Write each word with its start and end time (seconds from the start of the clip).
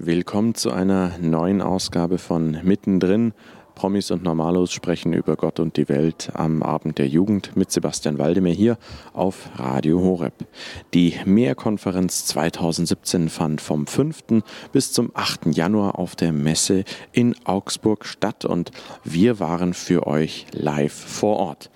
Willkommen 0.00 0.54
zu 0.54 0.70
einer 0.70 1.18
neuen 1.18 1.60
Ausgabe 1.60 2.18
von 2.18 2.56
Mittendrin. 2.62 3.32
Promis 3.74 4.12
und 4.12 4.22
Normalos 4.22 4.70
sprechen 4.70 5.12
über 5.12 5.34
Gott 5.34 5.58
und 5.58 5.76
die 5.76 5.88
Welt 5.88 6.30
am 6.34 6.62
Abend 6.62 6.98
der 6.98 7.08
Jugend 7.08 7.56
mit 7.56 7.72
Sebastian 7.72 8.16
Waldemar 8.16 8.52
hier 8.52 8.78
auf 9.12 9.50
Radio 9.56 10.00
Horeb. 10.00 10.34
Die 10.94 11.14
Mehrkonferenz 11.24 12.26
2017 12.26 13.28
fand 13.28 13.60
vom 13.60 13.88
5. 13.88 14.44
bis 14.70 14.92
zum 14.92 15.10
8. 15.14 15.46
Januar 15.56 15.98
auf 15.98 16.14
der 16.14 16.32
Messe 16.32 16.84
in 17.10 17.34
Augsburg 17.44 18.06
statt 18.06 18.44
und 18.44 18.70
wir 19.02 19.40
waren 19.40 19.74
für 19.74 20.06
euch 20.06 20.46
live 20.52 20.94
vor 20.94 21.38
Ort. 21.38 21.70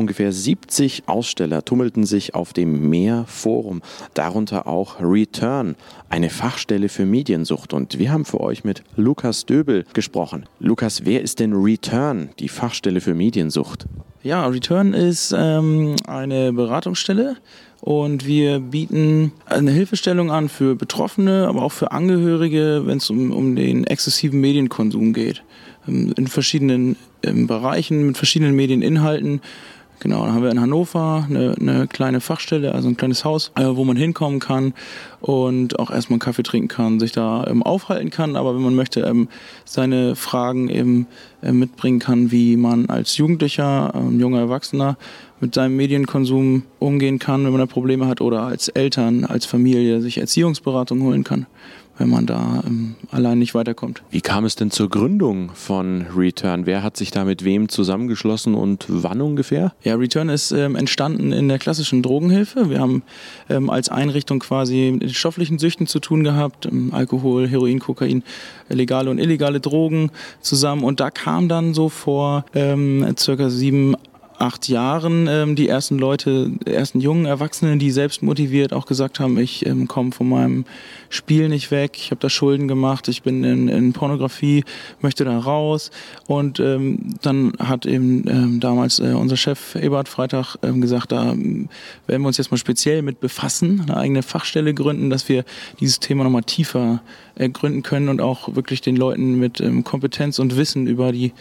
Ungefähr 0.00 0.32
70 0.32 1.02
Aussteller 1.08 1.62
tummelten 1.62 2.06
sich 2.06 2.34
auf 2.34 2.54
dem 2.54 2.88
Meer-Forum, 2.88 3.82
darunter 4.14 4.66
auch 4.66 4.98
Return, 4.98 5.76
eine 6.08 6.30
Fachstelle 6.30 6.88
für 6.88 7.04
Mediensucht. 7.04 7.74
Und 7.74 7.98
wir 7.98 8.10
haben 8.10 8.24
für 8.24 8.40
euch 8.40 8.64
mit 8.64 8.82
Lukas 8.96 9.44
Döbel 9.44 9.84
gesprochen. 9.92 10.46
Lukas, 10.58 11.04
wer 11.04 11.20
ist 11.20 11.38
denn 11.38 11.52
Return, 11.52 12.30
die 12.38 12.48
Fachstelle 12.48 13.02
für 13.02 13.12
Mediensucht? 13.12 13.84
Ja, 14.22 14.46
Return 14.46 14.94
ist 14.94 15.34
ähm, 15.36 15.96
eine 16.06 16.54
Beratungsstelle 16.54 17.36
und 17.82 18.26
wir 18.26 18.58
bieten 18.58 19.32
eine 19.44 19.70
Hilfestellung 19.70 20.30
an 20.30 20.48
für 20.48 20.76
Betroffene, 20.76 21.46
aber 21.46 21.60
auch 21.60 21.72
für 21.72 21.92
Angehörige, 21.92 22.84
wenn 22.86 22.96
es 22.96 23.10
um, 23.10 23.32
um 23.32 23.54
den 23.54 23.84
exzessiven 23.84 24.40
Medienkonsum 24.40 25.12
geht. 25.12 25.42
Ähm, 25.86 26.14
in 26.16 26.26
verschiedenen 26.26 26.96
ähm, 27.22 27.46
Bereichen, 27.46 28.06
mit 28.06 28.16
verschiedenen 28.16 28.56
Medieninhalten 28.56 29.40
Genau, 30.02 30.24
dann 30.24 30.32
haben 30.32 30.42
wir 30.42 30.50
in 30.50 30.60
Hannover 30.62 31.26
eine, 31.28 31.54
eine 31.60 31.86
kleine 31.86 32.22
Fachstelle, 32.22 32.74
also 32.74 32.88
ein 32.88 32.96
kleines 32.96 33.22
Haus, 33.26 33.52
äh, 33.54 33.66
wo 33.66 33.84
man 33.84 33.98
hinkommen 33.98 34.40
kann 34.40 34.72
und 35.20 35.78
auch 35.78 35.90
erstmal 35.90 36.14
einen 36.14 36.20
Kaffee 36.20 36.42
trinken 36.42 36.68
kann, 36.68 36.98
sich 36.98 37.12
da 37.12 37.46
ähm, 37.46 37.62
aufhalten 37.62 38.08
kann. 38.08 38.34
Aber 38.34 38.54
wenn 38.54 38.62
man 38.62 38.74
möchte, 38.74 39.00
ähm, 39.00 39.28
seine 39.66 40.16
Fragen 40.16 40.70
eben 40.70 41.06
äh, 41.42 41.52
mitbringen 41.52 41.98
kann, 41.98 42.30
wie 42.30 42.56
man 42.56 42.88
als 42.88 43.18
Jugendlicher, 43.18 43.92
ähm, 43.94 44.18
junger 44.18 44.38
Erwachsener 44.38 44.96
mit 45.38 45.54
seinem 45.54 45.76
Medienkonsum 45.76 46.62
umgehen 46.78 47.18
kann, 47.18 47.44
wenn 47.44 47.52
man 47.52 47.60
da 47.60 47.66
Probleme 47.66 48.06
hat, 48.06 48.22
oder 48.22 48.44
als 48.44 48.68
Eltern, 48.68 49.26
als 49.26 49.44
Familie 49.44 50.00
sich 50.00 50.16
Erziehungsberatung 50.16 51.02
holen 51.02 51.24
kann 51.24 51.46
wenn 52.00 52.08
man 52.08 52.24
da 52.24 52.62
ähm, 52.66 52.96
allein 53.10 53.38
nicht 53.38 53.54
weiterkommt. 53.54 54.02
Wie 54.10 54.22
kam 54.22 54.46
es 54.46 54.56
denn 54.56 54.70
zur 54.70 54.88
Gründung 54.88 55.50
von 55.54 56.06
Return? 56.16 56.64
Wer 56.64 56.82
hat 56.82 56.96
sich 56.96 57.10
da 57.10 57.24
mit 57.24 57.44
wem 57.44 57.68
zusammengeschlossen 57.68 58.54
und 58.54 58.86
wann 58.88 59.20
ungefähr? 59.20 59.74
Ja, 59.84 59.96
Return 59.96 60.30
ist 60.30 60.50
ähm, 60.50 60.76
entstanden 60.76 61.30
in 61.30 61.48
der 61.48 61.58
klassischen 61.58 62.02
Drogenhilfe. 62.02 62.70
Wir 62.70 62.80
haben 62.80 63.02
ähm, 63.50 63.68
als 63.68 63.90
Einrichtung 63.90 64.38
quasi 64.38 64.96
mit 64.98 65.14
stofflichen 65.14 65.58
Süchten 65.58 65.86
zu 65.86 66.00
tun 66.00 66.24
gehabt, 66.24 66.64
ähm, 66.64 66.94
Alkohol, 66.94 67.46
Heroin, 67.46 67.80
Kokain, 67.80 68.22
legale 68.70 69.10
und 69.10 69.18
illegale 69.18 69.60
Drogen 69.60 70.10
zusammen. 70.40 70.84
Und 70.84 71.00
da 71.00 71.10
kam 71.10 71.50
dann 71.50 71.74
so 71.74 71.90
vor 71.90 72.46
ähm, 72.54 73.14
circa 73.18 73.50
sieben, 73.50 73.94
acht 74.40 74.68
Jahren 74.68 75.26
ähm, 75.28 75.54
die 75.54 75.68
ersten 75.68 75.98
Leute, 75.98 76.50
ersten 76.64 77.00
jungen 77.00 77.26
Erwachsenen, 77.26 77.78
die 77.78 77.90
selbst 77.90 78.22
motiviert 78.22 78.72
auch 78.72 78.86
gesagt 78.86 79.20
haben, 79.20 79.38
ich 79.38 79.66
ähm, 79.66 79.86
komme 79.86 80.12
von 80.12 80.28
meinem 80.28 80.64
Spiel 81.10 81.48
nicht 81.48 81.70
weg, 81.70 81.92
ich 81.96 82.10
habe 82.10 82.20
da 82.20 82.30
Schulden 82.30 82.66
gemacht, 82.66 83.08
ich 83.08 83.22
bin 83.22 83.44
in, 83.44 83.68
in 83.68 83.92
Pornografie, 83.92 84.64
möchte 85.00 85.24
da 85.24 85.38
raus. 85.38 85.90
Und 86.26 86.58
ähm, 86.58 87.14
dann 87.22 87.52
hat 87.58 87.84
eben 87.84 88.24
ähm, 88.28 88.60
damals 88.60 88.98
äh, 88.98 89.12
unser 89.12 89.36
Chef 89.36 89.74
Ebert 89.74 90.08
Freitag 90.08 90.56
ähm, 90.62 90.80
gesagt, 90.80 91.12
da 91.12 91.32
ähm, 91.32 91.68
werden 92.06 92.22
wir 92.22 92.28
uns 92.28 92.38
jetzt 92.38 92.50
mal 92.50 92.56
speziell 92.56 93.02
mit 93.02 93.20
befassen, 93.20 93.82
eine 93.82 93.96
eigene 93.96 94.22
Fachstelle 94.22 94.72
gründen, 94.72 95.10
dass 95.10 95.28
wir 95.28 95.44
dieses 95.80 96.00
Thema 96.00 96.24
nochmal 96.24 96.44
tiefer 96.44 97.02
gründen 97.48 97.82
können 97.82 98.08
und 98.08 98.20
auch 98.20 98.54
wirklich 98.54 98.80
den 98.80 98.96
Leuten 98.96 99.38
mit 99.38 99.60
ähm, 99.60 99.84
Kompetenz 99.84 100.38
und 100.38 100.56
Wissen 100.56 100.86
über 100.86 101.12
die 101.12 101.32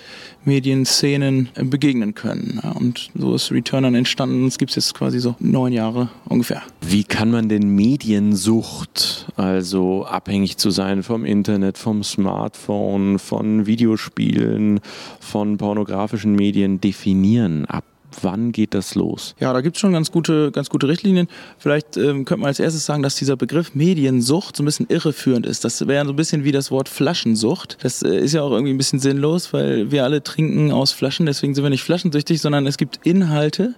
Medienszenen 0.45 1.49
äh, 1.55 1.63
begegnen 1.63 2.15
können. 2.15 2.59
Und 2.75 3.09
so 3.15 3.35
ist 3.35 3.51
Return 3.51 3.83
dann 3.83 3.95
entstanden. 3.95 4.47
Es 4.47 4.57
gibt 4.57 4.75
jetzt 4.75 4.93
quasi 4.93 5.19
so 5.19 5.35
neun 5.39 5.73
Jahre 5.73 6.09
ungefähr. 6.25 6.61
Wie 6.81 7.03
kann 7.03 7.31
man 7.31 7.49
denn 7.49 7.69
Mediensucht, 7.69 9.27
also 9.35 10.05
abhängig 10.05 10.57
zu 10.57 10.69
sein 10.69 11.03
vom 11.03 11.25
Internet, 11.25 11.77
vom 11.77 12.03
Smartphone, 12.03 13.19
von 13.19 13.65
Videospielen, 13.65 14.79
von 15.19 15.57
pornografischen 15.57 16.33
Medien 16.33 16.81
definieren? 16.81 17.65
Ab 17.65 17.83
wann 18.21 18.51
geht 18.51 18.73
das 18.73 18.95
los? 18.95 19.35
Ja, 19.39 19.53
da 19.53 19.61
gibt 19.61 19.77
es 19.77 19.81
schon 19.81 19.93
ganz 19.93 20.11
gute, 20.11 20.51
ganz 20.51 20.69
gute 20.69 20.87
Richtlinien. 20.87 21.27
Vielleicht 21.57 21.97
ähm, 21.97 22.25
könnte 22.25 22.41
man 22.41 22.47
als 22.47 22.59
erstes 22.59 22.85
sagen, 22.85 23.03
dass 23.03 23.15
dieser 23.15 23.35
Begriff 23.35 23.75
Mediensucht 23.75 24.55
so 24.55 24.63
ein 24.63 24.65
bisschen 24.65 24.87
irreführend 24.89 25.45
ist. 25.45 25.63
Das 25.65 25.87
wäre 25.87 26.05
so 26.05 26.13
ein 26.13 26.15
bisschen 26.15 26.43
wie 26.43 26.51
das 26.51 26.71
Wort 26.71 26.89
Flaschensucht. 26.89 27.77
Das 27.81 28.03
äh, 28.03 28.17
ist 28.17 28.33
ja 28.33 28.41
auch 28.41 28.51
irgendwie 28.51 28.73
ein 28.73 28.77
bisschen 28.77 28.99
sinnlos, 28.99 29.53
weil 29.53 29.91
wir 29.91 30.03
alle 30.03 30.23
trinken 30.23 30.71
aus 30.71 30.91
Flaschen, 30.91 31.25
deswegen 31.25 31.55
sind 31.55 31.63
wir 31.63 31.69
nicht 31.69 31.83
flaschensüchtig, 31.83 32.41
sondern 32.41 32.67
es 32.67 32.77
gibt 32.77 32.99
Inhalte, 33.05 33.75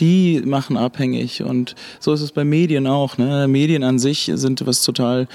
die 0.00 0.42
machen 0.44 0.76
abhängig. 0.76 1.42
Und 1.42 1.74
so 2.00 2.12
ist 2.12 2.20
es 2.20 2.32
bei 2.32 2.44
Medien 2.44 2.86
auch. 2.86 3.18
Ne? 3.18 3.48
Medien 3.48 3.82
an 3.82 3.98
sich 3.98 4.30
sind 4.34 4.66
was 4.66 4.82
total 4.82 5.28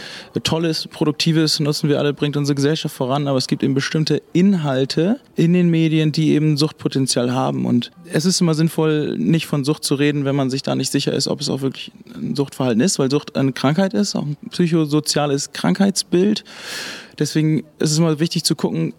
Tolles, 0.44 0.88
Produktives, 0.88 1.60
nutzen 1.60 1.90
wir 1.90 2.00
alle, 2.00 2.14
bringt 2.14 2.38
unsere 2.38 2.56
Gesellschaft 2.56 2.96
voran, 2.96 3.28
aber 3.28 3.38
es 3.38 3.48
gibt 3.48 3.64
eben 3.64 3.74
bestimmte 3.74 4.22
Inhalte 4.34 5.20
in 5.36 5.54
den 5.54 5.70
Medien, 5.70 6.12
die 6.12 6.32
eben 6.34 6.58
Suchtpotenzial 6.58 7.34
haben. 7.34 7.66
Und 7.66 7.92
es 8.12 8.26
ist 8.26 8.42
immer 8.42 8.54
sinnvoll, 8.54 9.18
nicht 9.18 9.48
von 9.48 9.64
Sucht 9.64 9.84
zu 9.84 9.96
reden, 9.96 10.26
wenn 10.26 10.36
man 10.36 10.50
sich 10.50 10.64
da 10.64 10.76
nicht 10.76 10.92
sicher 10.92 11.14
ist, 11.14 11.28
ob 11.28 11.42
es 11.42 11.50
auch 11.50 11.62
wirklich 11.62 11.92
ein 12.16 12.36
Suchtverhalten 12.36 12.82
ist, 12.82 13.00
weil 13.00 13.10
Sucht 13.10 13.36
eine 13.36 13.54
Krankheit 13.54 13.94
ist, 13.94 14.16
auch 14.16 14.26
ein 14.26 14.38
psychosoziales 14.50 15.52
Krankheitsbild. 15.54 16.44
Deswegen 17.20 17.60
ist 17.80 17.92
es 17.92 17.98
immer 17.98 18.20
wichtig 18.20 18.44
zu 18.44 18.56
gucken, 18.56 18.94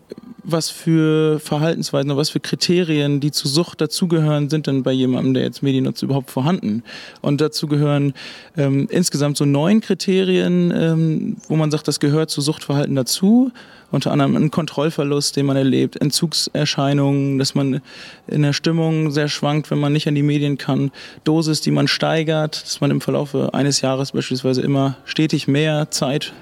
was 0.45 0.71
für 0.71 1.41
Verhaltensweisen 1.41 2.11
oder 2.11 2.21
was 2.21 2.31
für 2.31 2.41
Kriterien, 2.41 3.21
die 3.21 3.31
zu 3.31 3.49
Sucht 3.49 3.81
dazugehören, 3.81 4.51
sind 4.51 4.67
denn 4.67 4.83
bei 4.83 4.93
jemandem, 4.93 5.35
der 5.35 5.43
jetzt 5.43 5.63
Medien 5.63 5.85
nutzt, 5.85 6.03
überhaupt 6.03 6.31
vorhanden? 6.31 6.83
Und 7.23 7.41
dazu 7.41 7.67
gehören 7.67 8.13
ähm, 8.57 8.87
insgesamt 8.91 9.37
so 9.37 9.45
neun 9.45 9.81
Kriterien, 9.81 10.73
ähm, 10.75 11.37
wo 11.49 11.57
man 11.57 11.71
sagt, 11.71 11.89
das 11.89 12.01
gehört 12.01 12.31
zu 12.31 12.41
Suchtverhalten 12.41 12.95
dazu. 12.95 13.51
Unter 13.91 14.11
anderem 14.11 14.37
ein 14.37 14.51
Kontrollverlust, 14.51 15.37
den 15.37 15.47
man 15.47 15.57
erlebt, 15.57 16.01
Entzugserscheinungen, 16.01 17.39
dass 17.39 17.55
man 17.55 17.81
in 18.27 18.43
der 18.43 18.53
Stimmung 18.53 19.13
sehr 19.13 19.29
schwankt, 19.29 19.71
wenn 19.71 19.79
man 19.79 19.93
nicht 19.93 20.09
an 20.09 20.15
die 20.15 20.23
Medien 20.23 20.59
kann, 20.59 20.91
Dosis, 21.23 21.61
die 21.61 21.71
man 21.71 21.87
steigert, 21.87 22.63
dass 22.65 22.81
man 22.81 22.91
im 22.91 23.01
Verlauf 23.01 23.35
eines 23.55 23.81
Jahres 23.83 24.13
beispielsweise 24.13 24.63
immer 24.63 24.97
stetig 25.05 25.47
mehr 25.47 25.91
Zeit 25.91 26.33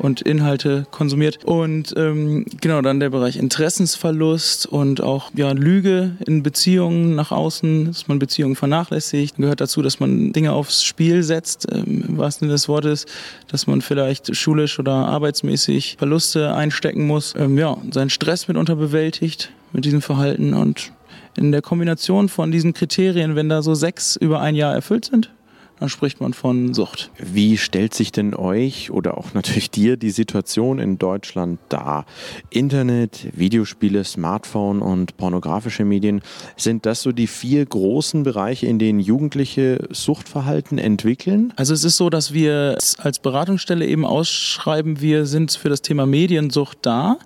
und 0.00 0.22
Inhalte 0.22 0.86
konsumiert. 0.90 1.38
Und 1.44 1.94
ähm, 1.96 2.46
genau, 2.60 2.80
dann 2.80 3.00
der 3.00 3.10
Bereich 3.10 3.36
Interessensverlust 3.36 4.66
und 4.66 5.02
auch 5.02 5.30
ja, 5.34 5.52
Lüge 5.52 6.16
in 6.26 6.42
Beziehungen 6.42 7.14
nach 7.14 7.30
außen, 7.32 7.86
dass 7.86 8.08
man 8.08 8.18
Beziehungen 8.18 8.56
vernachlässigt. 8.56 9.36
Gehört 9.36 9.60
dazu, 9.60 9.82
dass 9.82 10.00
man 10.00 10.32
Dinge 10.32 10.52
aufs 10.52 10.82
Spiel 10.82 11.22
setzt, 11.22 11.66
ähm, 11.70 12.04
im 12.08 12.18
wahrsten 12.18 12.46
Sinne 12.46 12.54
des 12.54 12.68
Wortes, 12.68 13.06
dass 13.48 13.66
man 13.66 13.82
vielleicht 13.82 14.34
schulisch 14.34 14.78
oder 14.78 14.92
arbeitsmäßig 14.92 15.96
Verluste 15.98 16.54
einstecken 16.54 17.06
muss. 17.06 17.34
Ähm, 17.36 17.58
ja, 17.58 17.76
seinen 17.90 18.10
Stress 18.10 18.48
mitunter 18.48 18.76
bewältigt 18.76 19.52
mit 19.72 19.84
diesem 19.84 20.00
Verhalten 20.00 20.54
und 20.54 20.92
in 21.36 21.52
der 21.52 21.62
Kombination 21.62 22.28
von 22.28 22.50
diesen 22.50 22.72
Kriterien, 22.72 23.36
wenn 23.36 23.48
da 23.48 23.62
so 23.62 23.74
sechs 23.74 24.16
über 24.16 24.40
ein 24.40 24.54
Jahr 24.54 24.74
erfüllt 24.74 25.04
sind, 25.04 25.30
dann 25.80 25.88
spricht 25.88 26.20
man 26.20 26.34
von 26.34 26.74
Sucht. 26.74 27.10
Wie 27.18 27.56
stellt 27.56 27.94
sich 27.94 28.12
denn 28.12 28.34
euch 28.34 28.90
oder 28.90 29.16
auch 29.16 29.32
natürlich 29.32 29.70
dir 29.70 29.96
die 29.96 30.10
Situation 30.10 30.78
in 30.78 30.98
Deutschland 30.98 31.58
dar? 31.70 32.04
Internet, 32.50 33.28
Videospiele, 33.32 34.04
Smartphone 34.04 34.82
und 34.82 35.16
pornografische 35.16 35.86
Medien, 35.86 36.20
sind 36.56 36.84
das 36.84 37.00
so 37.00 37.12
die 37.12 37.26
vier 37.26 37.64
großen 37.64 38.22
Bereiche, 38.22 38.66
in 38.66 38.78
denen 38.78 39.00
Jugendliche 39.00 39.88
Suchtverhalten 39.90 40.76
entwickeln? 40.76 41.54
Also 41.56 41.72
es 41.72 41.82
ist 41.82 41.96
so, 41.96 42.10
dass 42.10 42.34
wir 42.34 42.76
als 42.98 43.18
Beratungsstelle 43.18 43.86
eben 43.86 44.04
ausschreiben, 44.04 45.00
wir 45.00 45.24
sind 45.24 45.52
für 45.52 45.70
das 45.70 45.80
Thema 45.80 46.04
Mediensucht 46.04 46.78
da 46.82 47.16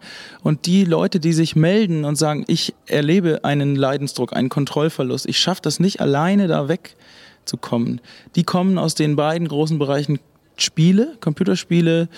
und 0.45 0.67
die 0.67 0.85
Leute, 0.85 1.19
die 1.19 1.33
sich 1.33 1.57
melden 1.57 2.05
und 2.05 2.15
sagen, 2.15 2.45
ich 2.47 2.73
erlebe 2.87 3.45
einen 3.45 3.75
Leidensdruck, 3.75 4.33
einen 4.33 4.49
Kontrollverlust, 4.49 5.27
ich 5.27 5.41
schaffe 5.41 5.63
das 5.63 5.81
nicht 5.81 6.01
alleine 6.01 6.47
da 6.47 6.69
weg 6.69 6.95
zu 7.45 7.57
kommen. 7.57 8.01
Die 8.37 8.45
kommen 8.45 8.79
aus 8.79 8.95
den 8.95 9.17
beiden 9.17 9.49
großen 9.49 9.79
Bereichen 9.79 10.19
Spiele, 10.57 11.17
Computerspiele 11.21 12.09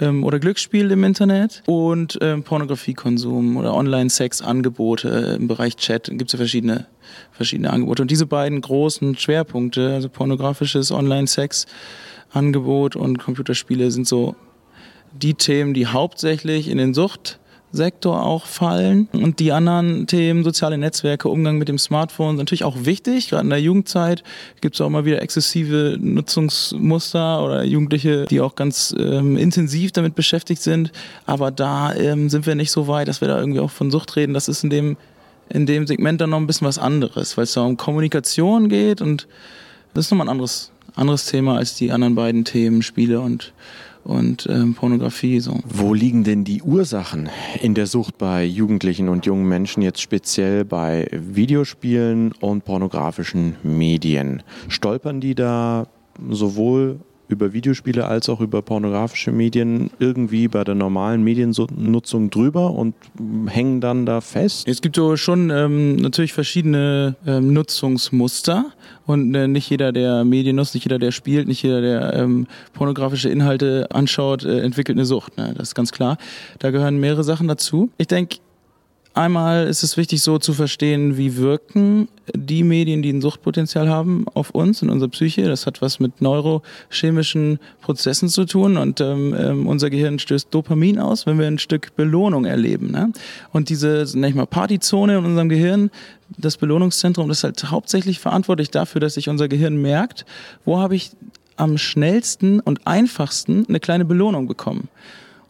ähm, 0.00 0.22
oder 0.22 0.38
Glücksspiele 0.38 0.92
im 0.92 1.04
Internet 1.04 1.62
und 1.66 2.18
ähm, 2.20 2.42
Pornografiekonsum 2.42 3.56
oder 3.56 3.74
Online-Sex-Angebote 3.74 5.36
im 5.38 5.48
Bereich 5.48 5.76
Chat. 5.76 6.10
Gibt 6.10 6.28
es 6.28 6.32
ja 6.32 6.36
verschiedene, 6.36 6.86
verschiedene 7.32 7.70
Angebote. 7.70 8.02
Und 8.02 8.10
diese 8.10 8.26
beiden 8.26 8.60
großen 8.60 9.16
Schwerpunkte, 9.16 9.94
also 9.94 10.10
pornografisches 10.10 10.92
Online-Sex-Angebot 10.92 12.96
und 12.96 13.18
Computerspiele, 13.18 13.90
sind 13.90 14.06
so 14.06 14.36
die 15.12 15.34
Themen, 15.34 15.72
die 15.72 15.86
hauptsächlich 15.86 16.68
in 16.68 16.76
den 16.76 16.92
Sucht 16.92 17.38
Sektor 17.76 18.24
auch 18.24 18.46
fallen. 18.46 19.08
Und 19.12 19.38
die 19.38 19.52
anderen 19.52 20.06
Themen, 20.06 20.42
soziale 20.44 20.78
Netzwerke, 20.78 21.28
Umgang 21.28 21.58
mit 21.58 21.68
dem 21.68 21.78
Smartphone, 21.78 22.30
sind 22.30 22.38
natürlich 22.38 22.64
auch 22.64 22.84
wichtig. 22.84 23.28
Gerade 23.30 23.44
in 23.44 23.50
der 23.50 23.60
Jugendzeit 23.60 24.24
gibt 24.60 24.74
es 24.74 24.80
auch 24.80 24.88
mal 24.88 25.04
wieder 25.04 25.22
exzessive 25.22 25.96
Nutzungsmuster 26.00 27.44
oder 27.44 27.64
Jugendliche, 27.64 28.24
die 28.26 28.40
auch 28.40 28.54
ganz 28.54 28.94
ähm, 28.98 29.36
intensiv 29.36 29.92
damit 29.92 30.14
beschäftigt 30.14 30.62
sind. 30.62 30.90
Aber 31.26 31.50
da 31.50 31.94
ähm, 31.94 32.28
sind 32.28 32.46
wir 32.46 32.54
nicht 32.54 32.72
so 32.72 32.88
weit, 32.88 33.08
dass 33.08 33.20
wir 33.20 33.28
da 33.28 33.38
irgendwie 33.38 33.60
auch 33.60 33.70
von 33.70 33.90
Sucht 33.90 34.16
reden. 34.16 34.34
Das 34.34 34.48
ist 34.48 34.64
in 34.64 34.70
dem, 34.70 34.96
in 35.48 35.66
dem 35.66 35.86
Segment 35.86 36.20
dann 36.20 36.30
noch 36.30 36.38
ein 36.38 36.46
bisschen 36.46 36.66
was 36.66 36.78
anderes, 36.78 37.36
weil 37.36 37.44
es 37.44 37.52
da 37.52 37.62
um 37.62 37.76
Kommunikation 37.76 38.68
geht 38.68 39.00
und 39.00 39.28
das 39.94 40.06
ist 40.06 40.10
nochmal 40.10 40.26
ein 40.26 40.32
anderes, 40.32 40.72
anderes 40.94 41.24
Thema 41.24 41.56
als 41.56 41.74
die 41.74 41.90
anderen 41.90 42.14
beiden 42.14 42.44
Themen, 42.44 42.82
Spiele 42.82 43.20
und 43.20 43.52
und 44.06 44.46
ähm, 44.48 44.74
Pornografie. 44.74 45.40
So. 45.40 45.60
Wo 45.66 45.92
liegen 45.92 46.24
denn 46.24 46.44
die 46.44 46.62
Ursachen 46.62 47.28
in 47.60 47.74
der 47.74 47.86
Sucht 47.86 48.18
bei 48.18 48.44
Jugendlichen 48.44 49.08
und 49.08 49.26
jungen 49.26 49.48
Menschen 49.48 49.82
jetzt 49.82 50.00
speziell 50.00 50.64
bei 50.64 51.08
Videospielen 51.12 52.32
und 52.40 52.64
pornografischen 52.64 53.56
Medien? 53.62 54.42
Stolpern 54.68 55.20
die 55.20 55.34
da 55.34 55.88
sowohl 56.30 57.00
über 57.28 57.52
Videospiele 57.52 58.06
als 58.06 58.28
auch 58.28 58.40
über 58.40 58.62
pornografische 58.62 59.32
Medien 59.32 59.90
irgendwie 59.98 60.48
bei 60.48 60.64
der 60.64 60.74
normalen 60.74 61.22
Mediennutzung 61.22 62.30
drüber 62.30 62.70
und 62.72 62.94
hängen 63.46 63.80
dann 63.80 64.06
da 64.06 64.20
fest? 64.20 64.68
Es 64.68 64.80
gibt 64.80 64.96
so 64.96 65.16
schon 65.16 65.50
ähm, 65.50 65.96
natürlich 65.96 66.32
verschiedene 66.32 67.16
ähm, 67.26 67.52
Nutzungsmuster 67.52 68.66
und 69.06 69.34
äh, 69.34 69.48
nicht 69.48 69.70
jeder, 69.70 69.92
der 69.92 70.24
Medien 70.24 70.56
nutzt, 70.56 70.74
nicht 70.74 70.84
jeder, 70.84 70.98
der 70.98 71.12
spielt, 71.12 71.48
nicht 71.48 71.62
jeder, 71.62 71.80
der 71.80 72.14
ähm, 72.14 72.46
pornografische 72.72 73.28
Inhalte 73.28 73.86
anschaut, 73.90 74.44
äh, 74.44 74.60
entwickelt 74.60 74.96
eine 74.96 75.06
Sucht. 75.06 75.36
Ne? 75.36 75.54
Das 75.56 75.68
ist 75.68 75.74
ganz 75.74 75.92
klar. 75.92 76.18
Da 76.58 76.70
gehören 76.70 76.98
mehrere 76.98 77.24
Sachen 77.24 77.48
dazu. 77.48 77.90
Ich 77.98 78.08
denke, 78.08 78.38
Einmal 79.16 79.66
ist 79.66 79.82
es 79.82 79.96
wichtig, 79.96 80.22
so 80.22 80.38
zu 80.38 80.52
verstehen, 80.52 81.16
wie 81.16 81.38
wirken 81.38 82.08
die 82.34 82.62
Medien, 82.62 83.00
die 83.00 83.10
ein 83.10 83.22
Suchtpotenzial 83.22 83.88
haben, 83.88 84.26
auf 84.34 84.50
uns 84.50 84.82
und 84.82 84.90
unsere 84.90 85.08
Psyche. 85.08 85.48
Das 85.48 85.64
hat 85.64 85.80
was 85.80 86.00
mit 86.00 86.20
neurochemischen 86.20 87.58
Prozessen 87.80 88.28
zu 88.28 88.44
tun 88.44 88.76
und 88.76 89.00
ähm, 89.00 89.34
ähm, 89.34 89.66
unser 89.68 89.88
Gehirn 89.88 90.18
stößt 90.18 90.48
Dopamin 90.50 90.98
aus, 90.98 91.24
wenn 91.24 91.38
wir 91.38 91.46
ein 91.46 91.58
Stück 91.58 91.96
Belohnung 91.96 92.44
erleben. 92.44 92.90
Ne? 92.90 93.10
Und 93.54 93.70
diese, 93.70 94.04
nenne 94.12 94.28
ich 94.28 94.34
mal, 94.34 94.44
Partyzone 94.44 95.16
in 95.16 95.24
unserem 95.24 95.48
Gehirn, 95.48 95.90
das 96.36 96.58
Belohnungszentrum, 96.58 97.26
das 97.28 97.38
ist 97.38 97.44
halt 97.44 97.70
hauptsächlich 97.70 98.20
verantwortlich 98.20 98.70
dafür, 98.70 99.00
dass 99.00 99.14
sich 99.14 99.30
unser 99.30 99.48
Gehirn 99.48 99.80
merkt, 99.80 100.26
wo 100.66 100.78
habe 100.78 100.94
ich 100.94 101.12
am 101.56 101.78
schnellsten 101.78 102.60
und 102.60 102.86
einfachsten 102.86 103.64
eine 103.66 103.80
kleine 103.80 104.04
Belohnung 104.04 104.46
bekommen. 104.46 104.90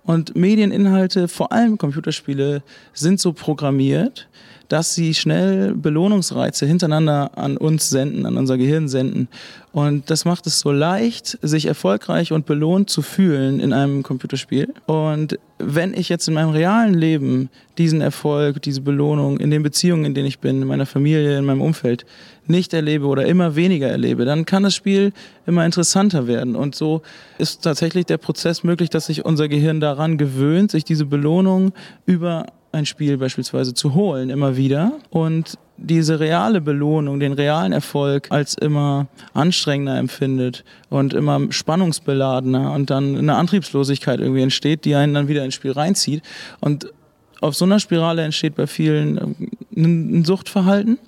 Und 0.06 0.36
Medieninhalte, 0.36 1.26
vor 1.26 1.52
allem 1.52 1.78
Computerspiele, 1.78 2.62
sind 2.94 3.20
so 3.20 3.32
programmiert, 3.32 4.28
dass 4.68 4.94
sie 4.94 5.14
schnell 5.14 5.74
Belohnungsreize 5.74 6.66
hintereinander 6.66 7.36
an 7.36 7.56
uns 7.56 7.90
senden, 7.90 8.26
an 8.26 8.36
unser 8.36 8.56
Gehirn 8.56 8.88
senden. 8.88 9.28
Und 9.72 10.10
das 10.10 10.24
macht 10.24 10.46
es 10.46 10.60
so 10.60 10.72
leicht, 10.72 11.38
sich 11.42 11.66
erfolgreich 11.66 12.32
und 12.32 12.46
belohnt 12.46 12.88
zu 12.88 13.02
fühlen 13.02 13.60
in 13.60 13.72
einem 13.72 14.02
Computerspiel. 14.02 14.72
Und 14.86 15.38
wenn 15.58 15.94
ich 15.94 16.08
jetzt 16.08 16.28
in 16.28 16.34
meinem 16.34 16.50
realen 16.50 16.94
Leben 16.94 17.50
diesen 17.78 18.00
Erfolg, 18.00 18.62
diese 18.62 18.80
Belohnung 18.80 19.38
in 19.38 19.50
den 19.50 19.62
Beziehungen, 19.62 20.04
in 20.04 20.14
denen 20.14 20.26
ich 20.26 20.38
bin, 20.38 20.62
in 20.62 20.68
meiner 20.68 20.86
Familie, 20.86 21.38
in 21.38 21.44
meinem 21.44 21.62
Umfeld 21.62 22.06
nicht 22.48 22.72
erlebe 22.74 23.06
oder 23.06 23.26
immer 23.26 23.56
weniger 23.56 23.88
erlebe, 23.88 24.24
dann 24.24 24.46
kann 24.46 24.62
das 24.62 24.74
Spiel 24.74 25.12
immer 25.46 25.64
interessanter 25.64 26.26
werden. 26.26 26.56
Und 26.56 26.74
so 26.74 27.02
ist 27.38 27.62
tatsächlich 27.62 28.06
der 28.06 28.18
Prozess 28.18 28.64
möglich, 28.64 28.90
dass 28.90 29.06
sich 29.06 29.24
unser 29.24 29.48
Gehirn 29.48 29.80
daran 29.80 30.18
gewöhnt, 30.18 30.70
sich 30.70 30.84
diese 30.84 31.06
Belohnung 31.06 31.72
über 32.04 32.46
ein 32.72 32.86
Spiel 32.86 33.16
beispielsweise 33.16 33.74
zu 33.74 33.94
holen, 33.94 34.30
immer 34.30 34.56
wieder. 34.56 34.92
Und 35.10 35.58
diese 35.78 36.20
reale 36.20 36.60
Belohnung, 36.60 37.20
den 37.20 37.32
realen 37.32 37.72
Erfolg 37.72 38.28
als 38.30 38.54
immer 38.54 39.08
anstrengender 39.34 39.98
empfindet 39.98 40.64
und 40.88 41.14
immer 41.14 41.40
spannungsbeladener 41.50 42.72
und 42.72 42.90
dann 42.90 43.16
eine 43.16 43.34
Antriebslosigkeit 43.36 44.20
irgendwie 44.20 44.42
entsteht, 44.42 44.84
die 44.84 44.94
einen 44.94 45.14
dann 45.14 45.28
wieder 45.28 45.44
ins 45.44 45.54
Spiel 45.54 45.72
reinzieht. 45.72 46.22
Und 46.60 46.90
auf 47.40 47.54
so 47.54 47.64
einer 47.64 47.80
Spirale 47.80 48.22
entsteht 48.22 48.54
bei 48.54 48.66
vielen 48.66 49.18
ähm, 49.18 49.50
ein 49.76 50.24
Suchtverhalten. 50.24 50.98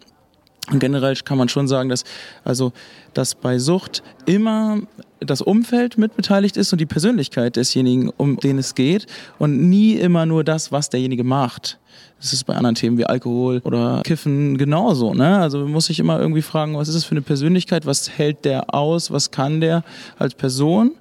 Und 0.70 0.80
generell 0.80 1.14
kann 1.16 1.38
man 1.38 1.48
schon 1.48 1.66
sagen, 1.68 1.88
dass 1.88 2.04
also 2.44 2.72
dass 3.14 3.34
bei 3.34 3.58
Sucht 3.58 4.02
immer 4.26 4.80
das 5.20 5.40
Umfeld 5.40 5.98
mitbeteiligt 5.98 6.56
ist 6.56 6.72
und 6.72 6.80
die 6.80 6.86
Persönlichkeit 6.86 7.56
desjenigen, 7.56 8.10
um 8.16 8.36
den 8.36 8.58
es 8.58 8.74
geht 8.74 9.06
und 9.38 9.68
nie 9.68 9.94
immer 9.94 10.26
nur 10.26 10.44
das, 10.44 10.70
was 10.70 10.90
derjenige 10.90 11.24
macht. 11.24 11.78
Das 12.20 12.32
ist 12.32 12.44
bei 12.44 12.54
anderen 12.54 12.74
Themen 12.74 12.98
wie 12.98 13.06
Alkohol 13.06 13.60
oder 13.64 14.02
Kiffen 14.04 14.58
genauso. 14.58 15.14
Ne? 15.14 15.38
Also 15.38 15.58
man 15.60 15.72
muss 15.72 15.86
sich 15.86 15.98
immer 15.98 16.20
irgendwie 16.20 16.42
fragen, 16.42 16.76
was 16.76 16.88
ist 16.88 16.94
das 16.94 17.04
für 17.04 17.12
eine 17.12 17.22
Persönlichkeit, 17.22 17.86
was 17.86 18.10
hält 18.10 18.44
der 18.44 18.74
aus, 18.74 19.10
was 19.10 19.30
kann 19.30 19.60
der 19.60 19.84
als 20.18 20.34
Person 20.34 20.92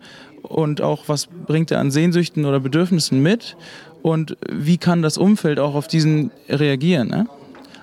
und 0.44 0.82
auch 0.82 1.04
was 1.08 1.28
bringt 1.28 1.72
er 1.72 1.80
an 1.80 1.92
Sehnsüchten 1.92 2.46
oder 2.46 2.60
Bedürfnissen 2.60 3.22
mit 3.22 3.58
und 4.02 4.38
wie 4.50 4.78
kann 4.78 5.02
das 5.02 5.18
Umfeld 5.18 5.60
auch 5.60 5.76
auf 5.76 5.88
diesen 5.88 6.32
reagieren. 6.50 7.10
Ne? 7.10 7.28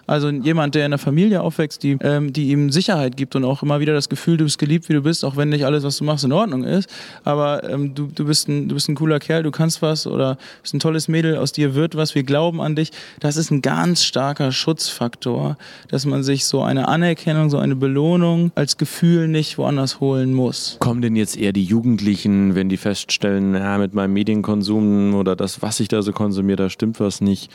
Also 0.06 0.30
jemand, 0.30 0.74
der 0.74 0.82
in 0.82 0.92
einer 0.92 0.98
Familie 0.98 1.42
aufwächst, 1.42 1.82
die, 1.82 1.96
ähm, 2.00 2.32
die 2.32 2.50
ihm 2.50 2.70
Sicherheit 2.70 3.16
gibt 3.16 3.36
und 3.36 3.44
auch 3.44 3.62
immer 3.62 3.80
wieder 3.80 3.94
das 3.94 4.08
Gefühl, 4.08 4.36
du 4.36 4.44
bist 4.44 4.58
geliebt, 4.58 4.88
wie 4.88 4.92
du 4.92 5.02
bist, 5.02 5.24
auch 5.24 5.36
wenn 5.36 5.48
nicht 5.48 5.64
alles, 5.64 5.84
was 5.84 5.98
du 5.98 6.04
machst, 6.04 6.24
in 6.24 6.32
Ordnung 6.32 6.64
ist. 6.64 6.88
Aber 7.24 7.68
ähm, 7.68 7.94
du, 7.94 8.08
du, 8.14 8.24
bist 8.24 8.48
ein, 8.48 8.68
du 8.68 8.74
bist 8.74 8.88
ein 8.88 8.94
cooler 8.94 9.18
Kerl, 9.18 9.42
du 9.42 9.50
kannst 9.50 9.82
was 9.82 10.06
oder 10.06 10.38
bist 10.62 10.74
ein 10.74 10.80
tolles 10.80 11.08
Mädel, 11.08 11.36
aus 11.36 11.52
dir 11.52 11.74
wird 11.74 11.96
was, 11.96 12.14
wir 12.14 12.22
glauben 12.22 12.60
an 12.60 12.76
dich. 12.76 12.90
Das 13.20 13.36
ist 13.36 13.50
ein 13.50 13.62
ganz 13.62 14.04
starker 14.04 14.52
Schutzfaktor, 14.52 15.56
dass 15.88 16.06
man 16.06 16.22
sich 16.22 16.44
so 16.44 16.62
eine 16.62 16.88
Anerkennung, 16.88 17.50
so 17.50 17.58
eine 17.58 17.76
Belohnung 17.76 18.52
als 18.54 18.76
Gefühl 18.76 19.28
nicht 19.28 19.58
woanders 19.58 20.00
holen 20.00 20.34
muss. 20.34 20.76
Kommen 20.80 21.02
denn 21.02 21.16
jetzt 21.16 21.36
eher 21.36 21.52
die 21.52 21.64
Jugendlichen, 21.64 22.54
wenn 22.54 22.68
die 22.68 22.76
feststellen, 22.76 23.54
ja, 23.54 23.78
mit 23.78 23.94
meinem 23.94 24.12
Medienkonsum 24.12 25.14
oder 25.14 25.36
das, 25.36 25.62
was 25.62 25.80
ich 25.80 25.88
da 25.88 26.02
so 26.02 26.12
konsumiere, 26.12 26.56
da 26.56 26.70
stimmt 26.70 27.00
was 27.00 27.20
nicht, 27.20 27.50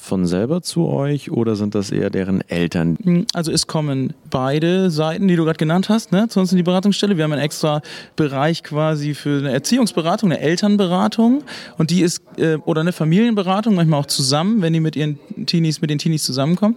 von 0.00 0.26
selber 0.26 0.62
zu 0.62 0.86
euch 0.86 1.30
oder 1.30 1.56
sind 1.56 1.74
das 1.74 1.90
eher 1.90 2.08
deren 2.08 2.40
Eltern? 2.48 2.96
Hm, 3.02 3.26
also 3.34 3.52
es 3.52 3.66
kommen 3.66 4.14
beide 4.30 4.90
Seiten, 4.90 5.28
die 5.28 5.36
du 5.36 5.44
gerade 5.44 5.58
genannt 5.58 5.88
hast, 5.88 6.12
ne, 6.12 6.28
zu 6.28 6.40
uns 6.40 6.52
in 6.52 6.56
die 6.56 6.62
Beratungsstelle. 6.62 7.16
Wir 7.16 7.24
haben 7.24 7.32
einen 7.32 7.42
extra 7.42 7.82
Bereich 8.16 8.62
quasi 8.62 9.14
für 9.14 9.40
eine 9.40 9.52
Erziehungsberatung, 9.52 10.30
eine 10.30 10.40
Elternberatung 10.40 11.42
und 11.76 11.90
die 11.90 12.02
ist 12.02 12.22
äh, 12.38 12.56
oder 12.64 12.80
eine 12.80 12.92
Familienberatung, 12.92 13.74
manchmal 13.74 14.00
auch 14.00 14.06
zusammen, 14.06 14.62
wenn 14.62 14.72
die 14.72 14.80
mit 14.80 14.96
ihren 14.96 15.18
Teenies, 15.46 15.80
mit 15.80 15.90
den 15.90 15.98
Teenies 15.98 16.22
zusammenkommen. 16.22 16.76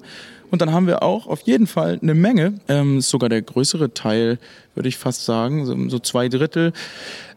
Und 0.51 0.61
dann 0.61 0.71
haben 0.73 0.85
wir 0.85 1.01
auch 1.01 1.27
auf 1.27 1.41
jeden 1.41 1.65
Fall 1.65 1.97
eine 2.01 2.13
Menge, 2.13 2.59
ähm, 2.67 2.99
sogar 2.99 3.29
der 3.29 3.41
größere 3.41 3.93
Teil, 3.93 4.37
würde 4.75 4.89
ich 4.89 4.97
fast 4.97 5.25
sagen, 5.25 5.65
so, 5.65 5.89
so 5.89 5.99
zwei 5.99 6.27
Drittel, 6.27 6.73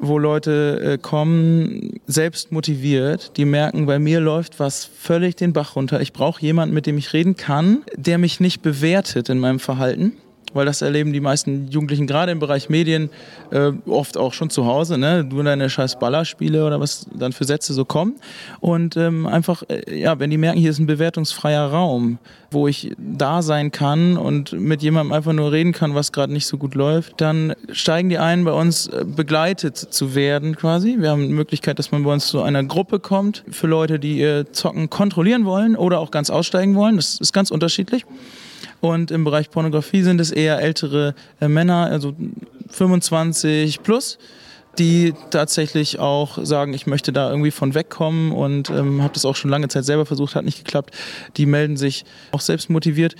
wo 0.00 0.18
Leute 0.18 0.80
äh, 0.82 0.98
kommen, 0.98 2.00
selbst 2.06 2.52
motiviert, 2.52 3.36
die 3.36 3.44
merken, 3.44 3.86
bei 3.86 3.98
mir 3.98 4.20
läuft 4.20 4.60
was 4.60 4.84
völlig 4.84 5.36
den 5.36 5.52
Bach 5.52 5.76
runter. 5.76 6.00
Ich 6.00 6.12
brauche 6.12 6.42
jemanden, 6.42 6.74
mit 6.74 6.86
dem 6.86 6.98
ich 6.98 7.12
reden 7.12 7.36
kann, 7.36 7.82
der 7.96 8.18
mich 8.18 8.40
nicht 8.40 8.62
bewertet 8.62 9.28
in 9.28 9.38
meinem 9.38 9.60
Verhalten 9.60 10.12
weil 10.54 10.66
das 10.66 10.82
erleben 10.82 11.12
die 11.12 11.20
meisten 11.20 11.68
Jugendlichen 11.68 12.06
gerade 12.06 12.32
im 12.32 12.38
Bereich 12.38 12.68
Medien 12.68 13.10
äh, 13.50 13.72
oft 13.86 14.16
auch 14.16 14.32
schon 14.32 14.50
zu 14.50 14.66
Hause, 14.66 14.98
ne? 14.98 15.24
Du 15.24 15.42
deine 15.42 15.68
scheiß 15.68 15.98
Ballerspiele 15.98 16.64
oder 16.64 16.80
was 16.80 17.06
dann 17.12 17.32
für 17.32 17.44
Sätze 17.44 17.74
so 17.74 17.84
kommen. 17.84 18.14
Und 18.60 18.96
ähm, 18.96 19.26
einfach, 19.26 19.62
äh, 19.68 19.98
ja, 19.98 20.18
wenn 20.18 20.30
die 20.30 20.38
merken, 20.38 20.58
hier 20.58 20.70
ist 20.70 20.78
ein 20.78 20.86
bewertungsfreier 20.86 21.66
Raum, 21.70 22.18
wo 22.50 22.68
ich 22.68 22.92
da 22.98 23.42
sein 23.42 23.72
kann 23.72 24.16
und 24.16 24.52
mit 24.52 24.82
jemandem 24.82 25.12
einfach 25.12 25.32
nur 25.32 25.52
reden 25.52 25.72
kann, 25.72 25.94
was 25.94 26.12
gerade 26.12 26.32
nicht 26.32 26.46
so 26.46 26.56
gut 26.56 26.74
läuft, 26.74 27.20
dann 27.20 27.54
steigen 27.72 28.08
die 28.08 28.18
ein, 28.18 28.44
bei 28.44 28.52
uns 28.52 28.86
äh, 28.86 29.04
begleitet 29.04 29.76
zu 29.76 30.14
werden 30.14 30.56
quasi. 30.56 30.96
Wir 30.98 31.10
haben 31.10 31.26
die 31.26 31.34
Möglichkeit, 31.34 31.78
dass 31.78 31.90
man 31.90 32.04
bei 32.04 32.12
uns 32.12 32.26
zu 32.28 32.42
einer 32.42 32.64
Gruppe 32.64 33.00
kommt 33.00 33.44
für 33.50 33.66
Leute, 33.66 33.98
die 33.98 34.18
ihr 34.18 34.52
Zocken 34.52 34.88
kontrollieren 34.88 35.44
wollen 35.44 35.76
oder 35.76 35.98
auch 35.98 36.10
ganz 36.10 36.30
aussteigen 36.30 36.74
wollen. 36.74 36.96
Das 36.96 37.18
ist 37.20 37.32
ganz 37.32 37.50
unterschiedlich. 37.50 38.06
Und 38.80 39.10
im 39.10 39.24
Bereich 39.24 39.50
Pornografie 39.50 40.02
sind 40.02 40.20
es 40.20 40.30
eher 40.30 40.60
ältere 40.60 41.14
äh, 41.40 41.48
Männer, 41.48 41.86
also 41.86 42.14
25 42.68 43.82
plus, 43.82 44.18
die 44.78 45.14
tatsächlich 45.30 45.98
auch 45.98 46.38
sagen, 46.44 46.74
ich 46.74 46.86
möchte 46.86 47.12
da 47.12 47.30
irgendwie 47.30 47.50
von 47.50 47.74
wegkommen 47.74 48.32
und 48.32 48.70
ähm, 48.70 49.02
habe 49.02 49.14
das 49.14 49.24
auch 49.24 49.36
schon 49.36 49.50
lange 49.50 49.68
Zeit 49.68 49.84
selber 49.84 50.04
versucht, 50.06 50.34
hat 50.34 50.44
nicht 50.44 50.58
geklappt. 50.58 50.94
Die 51.36 51.46
melden 51.46 51.76
sich 51.76 52.04
auch 52.32 52.40
selbst 52.40 52.70
motiviert. 52.70 53.14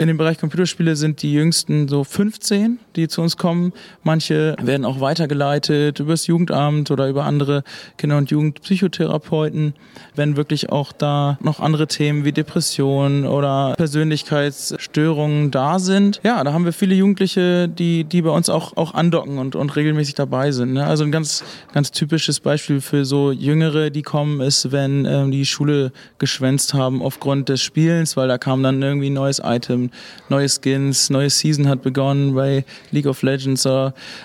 In 0.00 0.06
dem 0.06 0.16
Bereich 0.16 0.38
Computerspiele 0.38 0.94
sind 0.94 1.22
die 1.22 1.32
jüngsten 1.32 1.88
so 1.88 2.04
15, 2.04 2.78
die 2.94 3.08
zu 3.08 3.20
uns 3.20 3.36
kommen. 3.36 3.72
Manche 4.04 4.54
werden 4.62 4.84
auch 4.84 5.00
weitergeleitet 5.00 5.98
über 5.98 6.12
das 6.12 6.28
Jugendamt 6.28 6.92
oder 6.92 7.08
über 7.08 7.24
andere 7.24 7.64
Kinder- 7.96 8.16
und 8.16 8.30
Jugendpsychotherapeuten, 8.30 9.74
wenn 10.14 10.36
wirklich 10.36 10.70
auch 10.70 10.92
da 10.92 11.36
noch 11.42 11.58
andere 11.58 11.88
Themen 11.88 12.24
wie 12.24 12.30
Depressionen 12.30 13.26
oder 13.26 13.74
Persönlichkeitsstörungen 13.76 15.50
da 15.50 15.80
sind. 15.80 16.20
Ja, 16.22 16.44
da 16.44 16.52
haben 16.52 16.64
wir 16.64 16.72
viele 16.72 16.94
Jugendliche, 16.94 17.68
die, 17.68 18.04
die 18.04 18.22
bei 18.22 18.30
uns 18.30 18.48
auch, 18.48 18.76
auch 18.76 18.94
andocken 18.94 19.38
und, 19.38 19.56
und 19.56 19.74
regelmäßig 19.74 20.14
dabei 20.14 20.52
sind. 20.52 20.74
Ne? 20.74 20.86
Also 20.86 21.02
ein 21.02 21.10
ganz, 21.10 21.42
ganz 21.72 21.90
typisches 21.90 22.38
Beispiel 22.38 22.80
für 22.80 23.04
so 23.04 23.32
Jüngere, 23.32 23.90
die 23.90 24.02
kommen, 24.02 24.42
ist, 24.42 24.70
wenn 24.70 25.06
ähm, 25.06 25.32
die 25.32 25.44
Schule 25.44 25.90
geschwänzt 26.18 26.72
haben 26.72 27.02
aufgrund 27.02 27.48
des 27.48 27.60
Spielens, 27.60 28.16
weil 28.16 28.28
da 28.28 28.38
kam 28.38 28.62
dann 28.62 28.80
irgendwie 28.80 29.10
ein 29.10 29.14
neues 29.14 29.42
Item 29.42 29.87
neue 30.28 30.48
Skins, 30.48 31.10
neue 31.10 31.30
Season 31.30 31.68
hat 31.68 31.82
begonnen 31.82 32.34
bei 32.34 32.64
League 32.90 33.06
of 33.06 33.22
Legends. 33.22 33.62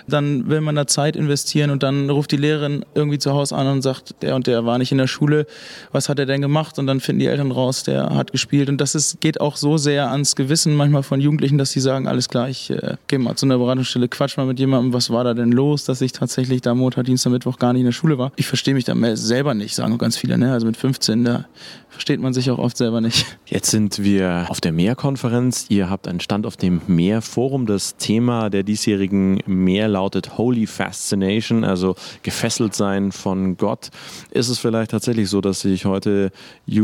Dann 0.07 0.49
will 0.49 0.61
man 0.61 0.75
da 0.75 0.87
Zeit 0.87 1.15
investieren 1.15 1.69
und 1.69 1.83
dann 1.83 2.09
ruft 2.09 2.31
die 2.31 2.37
Lehrerin 2.37 2.85
irgendwie 2.95 3.19
zu 3.19 3.33
Hause 3.33 3.55
an 3.55 3.67
und 3.67 3.81
sagt, 3.81 4.15
der 4.21 4.35
und 4.35 4.47
der 4.47 4.65
war 4.65 4.77
nicht 4.77 4.91
in 4.91 4.97
der 4.97 5.07
Schule, 5.07 5.45
was 5.91 6.09
hat 6.09 6.19
er 6.19 6.25
denn 6.25 6.41
gemacht? 6.41 6.79
Und 6.79 6.87
dann 6.87 6.99
finden 6.99 7.19
die 7.19 7.27
Eltern 7.27 7.51
raus, 7.51 7.83
der 7.83 8.09
hat 8.11 8.31
gespielt. 8.31 8.69
Und 8.69 8.79
das 8.79 8.95
ist, 8.95 9.21
geht 9.21 9.41
auch 9.41 9.57
so 9.57 9.77
sehr 9.77 10.11
ans 10.11 10.35
Gewissen 10.35 10.75
manchmal 10.75 11.03
von 11.03 11.21
Jugendlichen, 11.21 11.57
dass 11.57 11.71
sie 11.71 11.79
sagen, 11.79 12.07
alles 12.07 12.29
klar, 12.29 12.49
ich 12.49 12.69
äh, 12.69 12.95
gehe 13.07 13.19
mal 13.19 13.35
zu 13.35 13.45
einer 13.45 13.57
Beratungsstelle, 13.57 14.07
quatsch 14.07 14.37
mal 14.37 14.45
mit 14.45 14.59
jemandem, 14.59 14.93
was 14.93 15.09
war 15.09 15.23
da 15.23 15.33
denn 15.33 15.51
los, 15.51 15.85
dass 15.85 16.01
ich 16.01 16.11
tatsächlich 16.11 16.61
da 16.61 16.75
Montag, 16.75 17.05
Dienstag, 17.05 17.31
Mittwoch 17.31 17.57
gar 17.57 17.73
nicht 17.73 17.81
in 17.81 17.85
der 17.85 17.91
Schule 17.93 18.17
war. 18.17 18.31
Ich 18.35 18.47
verstehe 18.47 18.73
mich 18.73 18.85
da 18.85 18.95
selber 19.15 19.53
nicht, 19.53 19.75
sagen 19.75 19.97
ganz 19.97 20.17
viele. 20.17 20.37
Ne? 20.37 20.51
Also 20.51 20.65
mit 20.65 20.77
15, 20.77 21.23
da 21.23 21.45
versteht 21.89 22.19
man 22.19 22.33
sich 22.33 22.49
auch 22.49 22.57
oft 22.57 22.75
selber 22.75 23.01
nicht. 23.01 23.25
Jetzt 23.45 23.71
sind 23.71 24.03
wir 24.03 24.45
auf 24.49 24.59
der 24.59 24.71
Mehrkonferenz. 24.71 25.52
Ihr 25.69 25.89
habt 25.89 26.07
einen 26.07 26.19
Stand 26.19 26.45
auf 26.45 26.57
dem 26.57 26.81
Mehrforum. 26.87 27.65
Das 27.65 27.97
Thema 27.97 28.49
der 28.49 28.63
diesjährigen 28.63 29.39
Meer 29.45 29.87
lautet 29.87 30.37
Holy 30.37 30.67
Fascination, 30.67 31.63
also 31.63 31.95
gefesselt 32.23 32.75
sein 32.75 33.11
von 33.11 33.57
Gott. 33.57 33.89
Ist 34.31 34.49
es 34.49 34.59
vielleicht 34.59 34.91
tatsächlich 34.91 35.29
so, 35.29 35.41
dass 35.41 35.61
sich 35.61 35.85
heute 35.85 36.31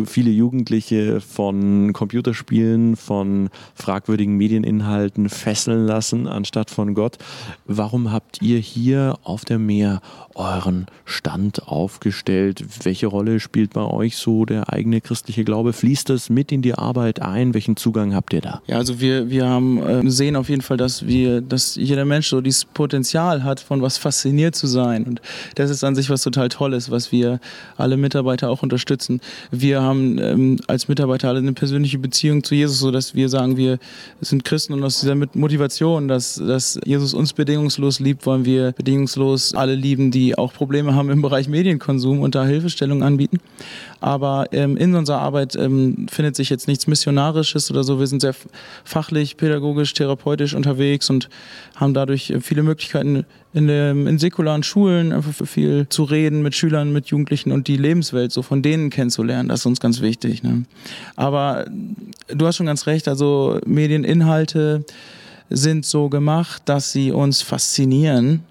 viele 0.05 0.31
Jugendliche 0.31 1.21
von 1.21 1.93
Computerspielen, 1.93 2.95
von 2.95 3.49
fragwürdigen 3.75 4.35
Medieninhalten 4.35 5.29
fesseln 5.29 5.85
lassen, 5.85 6.27
anstatt 6.27 6.69
von 6.69 6.93
Gott? 6.93 7.17
Warum 7.65 8.11
habt 8.11 8.41
ihr 8.41 8.59
hier 8.59 9.17
auf 9.23 9.45
der 9.45 9.59
Meer 9.59 10.01
euren 10.35 10.87
Stand 11.05 11.67
aufgestellt? 11.67 12.63
Welche 12.83 13.07
Rolle 13.07 13.39
spielt 13.39 13.73
bei 13.73 13.83
euch 13.83 14.17
so 14.17 14.45
der 14.45 14.71
eigene 14.71 15.01
christliche 15.01 15.43
Glaube? 15.43 15.73
Fließt 15.73 16.09
das 16.09 16.29
mit 16.29 16.51
in 16.51 16.61
die 16.61 16.73
Arbeit 16.73 17.21
ein? 17.21 17.53
Welchen 17.53 17.75
Zugang 17.75 18.13
habt 18.13 18.33
ihr 18.33 18.41
da? 18.41 18.58
Ja, 18.67 18.77
also 18.77 18.99
wir, 18.99 19.29
wir 19.29 19.47
haben, 19.47 19.81
äh, 19.81 20.09
sehen 20.09 20.35
auf 20.35 20.49
jeden 20.49 20.61
Fall, 20.61 20.77
dass 20.77 21.07
wir, 21.07 21.41
dass 21.41 21.75
jeder 21.75 22.05
Mensch 22.05 22.27
so 22.27 22.41
dieses 22.41 22.65
Potenzial 22.65 23.43
hat, 23.43 23.59
von 23.59 23.81
was 23.81 23.97
fasziniert 23.97 24.55
zu 24.55 24.67
sein. 24.67 25.05
Und 25.05 25.21
das 25.55 25.69
ist 25.69 25.83
an 25.83 25.95
sich 25.95 26.09
was 26.09 26.23
total 26.23 26.49
Tolles, 26.49 26.91
was 26.91 27.11
wir 27.11 27.39
alle 27.77 27.97
Mitarbeiter 27.97 28.49
auch 28.49 28.61
unterstützen. 28.63 29.21
Wir 29.51 29.81
haben 29.81 30.17
ähm, 30.19 30.57
als 30.67 30.87
Mitarbeiter 30.87 31.29
alle 31.29 31.39
eine 31.39 31.53
persönliche 31.53 31.97
Beziehung 31.97 32.43
zu 32.43 32.55
Jesus, 32.55 32.79
so 32.79 32.91
dass 32.91 33.15
wir 33.15 33.29
sagen, 33.29 33.57
wir 33.57 33.79
sind 34.21 34.43
Christen 34.43 34.73
und 34.73 34.83
aus 34.83 34.99
dieser 34.99 35.15
Motivation, 35.15 36.07
dass, 36.07 36.35
dass 36.35 36.79
Jesus 36.85 37.13
uns 37.13 37.33
bedingungslos 37.33 37.99
liebt, 37.99 38.25
wollen 38.25 38.45
wir 38.45 38.73
bedingungslos 38.73 39.53
alle 39.55 39.75
lieben, 39.75 40.11
die 40.11 40.37
auch 40.37 40.53
Probleme 40.53 40.95
haben 40.95 41.09
im 41.09 41.21
Bereich 41.21 41.47
Medienkonsum 41.47 42.21
und 42.21 42.35
da 42.35 42.45
Hilfestellung 42.45 43.03
anbieten. 43.03 43.39
Aber 44.01 44.45
ähm, 44.51 44.77
in 44.77 44.95
unserer 44.95 45.19
Arbeit 45.19 45.55
ähm, 45.55 46.07
findet 46.09 46.35
sich 46.35 46.49
jetzt 46.49 46.67
nichts 46.67 46.87
Missionarisches 46.87 47.69
oder 47.69 47.83
so. 47.83 47.99
Wir 47.99 48.07
sind 48.07 48.21
sehr 48.21 48.33
fachlich, 48.83 49.37
pädagogisch, 49.37 49.93
therapeutisch 49.93 50.53
unterwegs 50.53 51.09
und 51.09 51.29
haben 51.75 51.93
dadurch 51.93 52.33
viele 52.41 52.63
Möglichkeiten 52.63 53.25
in, 53.53 53.67
der, 53.67 53.91
in 53.91 54.19
säkularen 54.19 54.63
Schulen 54.63 55.11
einfach 55.11 55.47
viel 55.47 55.87
zu 55.89 56.03
reden 56.03 56.41
mit 56.41 56.55
Schülern, 56.55 56.93
mit 56.93 57.07
Jugendlichen 57.07 57.51
und 57.51 57.67
die 57.67 57.77
Lebenswelt 57.77 58.31
so 58.31 58.41
von 58.41 58.61
denen 58.61 58.89
kennenzulernen. 58.89 59.49
Das 59.49 59.61
ist 59.61 59.65
uns 59.65 59.79
ganz 59.79 60.01
wichtig. 60.01 60.43
Ne? 60.43 60.65
Aber 61.15 61.65
du 62.27 62.45
hast 62.45 62.57
schon 62.57 62.67
ganz 62.67 62.85
recht. 62.87 63.07
Also 63.07 63.59
Medieninhalte 63.65 64.85
sind 65.49 65.85
so 65.85 66.09
gemacht, 66.09 66.63
dass 66.65 66.91
sie 66.91 67.11
uns 67.11 67.41
faszinieren 67.41 68.43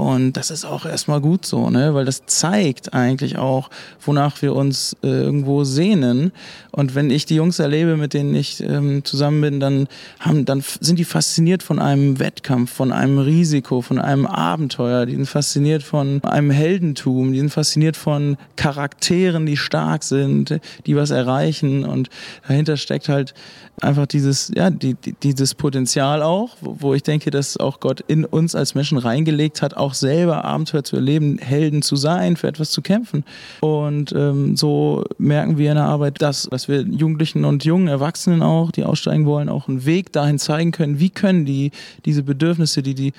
und 0.00 0.32
das 0.32 0.50
ist 0.50 0.64
auch 0.64 0.86
erstmal 0.86 1.20
gut 1.20 1.44
so, 1.44 1.68
ne? 1.68 1.92
weil 1.92 2.06
das 2.06 2.24
zeigt 2.24 2.94
eigentlich 2.94 3.36
auch, 3.36 3.68
wonach 4.00 4.40
wir 4.40 4.54
uns 4.54 4.96
äh, 5.02 5.08
irgendwo 5.08 5.62
sehnen. 5.64 6.32
Und 6.70 6.94
wenn 6.94 7.10
ich 7.10 7.26
die 7.26 7.34
Jungs 7.34 7.58
erlebe, 7.58 7.98
mit 7.98 8.14
denen 8.14 8.34
ich 8.34 8.62
ähm, 8.62 9.04
zusammen 9.04 9.42
bin, 9.42 9.60
dann, 9.60 9.88
haben, 10.18 10.46
dann 10.46 10.64
sind 10.80 10.98
die 10.98 11.04
fasziniert 11.04 11.62
von 11.62 11.78
einem 11.78 12.18
Wettkampf, 12.18 12.72
von 12.72 12.92
einem 12.92 13.18
Risiko, 13.18 13.82
von 13.82 13.98
einem 13.98 14.24
Abenteuer. 14.24 15.04
Die 15.04 15.16
sind 15.16 15.26
fasziniert 15.26 15.82
von 15.82 16.24
einem 16.24 16.50
Heldentum. 16.50 17.32
Die 17.32 17.38
sind 17.38 17.50
fasziniert 17.50 17.98
von 17.98 18.38
Charakteren, 18.56 19.44
die 19.44 19.58
stark 19.58 20.02
sind, 20.02 20.60
die 20.86 20.96
was 20.96 21.10
erreichen. 21.10 21.84
Und 21.84 22.08
dahinter 22.48 22.78
steckt 22.78 23.10
halt 23.10 23.34
einfach 23.82 24.06
dieses, 24.06 24.50
ja, 24.54 24.70
die, 24.70 24.94
die, 24.94 25.12
dieses 25.12 25.54
Potenzial 25.54 26.22
auch, 26.22 26.56
wo, 26.60 26.76
wo 26.78 26.94
ich 26.94 27.02
denke, 27.02 27.30
dass 27.30 27.56
auch 27.56 27.80
Gott 27.80 28.00
in 28.06 28.24
uns 28.24 28.54
als 28.54 28.74
Menschen 28.74 28.98
reingelegt 28.98 29.62
hat, 29.62 29.76
auch 29.76 29.89
selber 29.94 30.44
Abenteuer 30.44 30.84
zu 30.84 30.96
erleben, 30.96 31.38
Helden 31.38 31.82
zu 31.82 31.96
sein, 31.96 32.36
für 32.36 32.48
etwas 32.48 32.70
zu 32.70 32.82
kämpfen. 32.82 33.24
Und 33.60 34.12
ähm, 34.12 34.56
so 34.56 35.04
merken 35.18 35.58
wir 35.58 35.70
in 35.70 35.76
der 35.76 35.84
Arbeit, 35.84 36.22
dass, 36.22 36.44
dass 36.44 36.68
wir 36.68 36.82
Jugendlichen 36.82 37.44
und 37.44 37.64
jungen 37.64 37.88
Erwachsenen 37.88 38.42
auch, 38.42 38.70
die 38.70 38.84
aussteigen 38.84 39.26
wollen, 39.26 39.48
auch 39.48 39.68
einen 39.68 39.84
Weg 39.84 40.12
dahin 40.12 40.38
zeigen 40.38 40.72
können, 40.72 41.00
wie 41.00 41.10
können 41.10 41.44
die 41.44 41.70
diese 42.04 42.22
Bedürfnisse, 42.22 42.82
die 42.82 42.94
die 42.94 43.12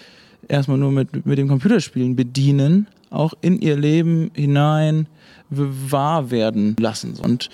erstmal 0.48 0.78
nur 0.78 0.92
mit, 0.92 1.25
mit 1.25 1.38
dem 1.38 1.48
Computerspielen 1.48 2.16
bedienen, 2.16 2.88
auch 3.12 3.34
in 3.41 3.60
ihr 3.60 3.77
Leben 3.77 4.32
hinein 4.34 5.08
wahr 5.51 6.32
werden 6.32 6.77
lassen. 6.80 7.15
Und 7.22 7.50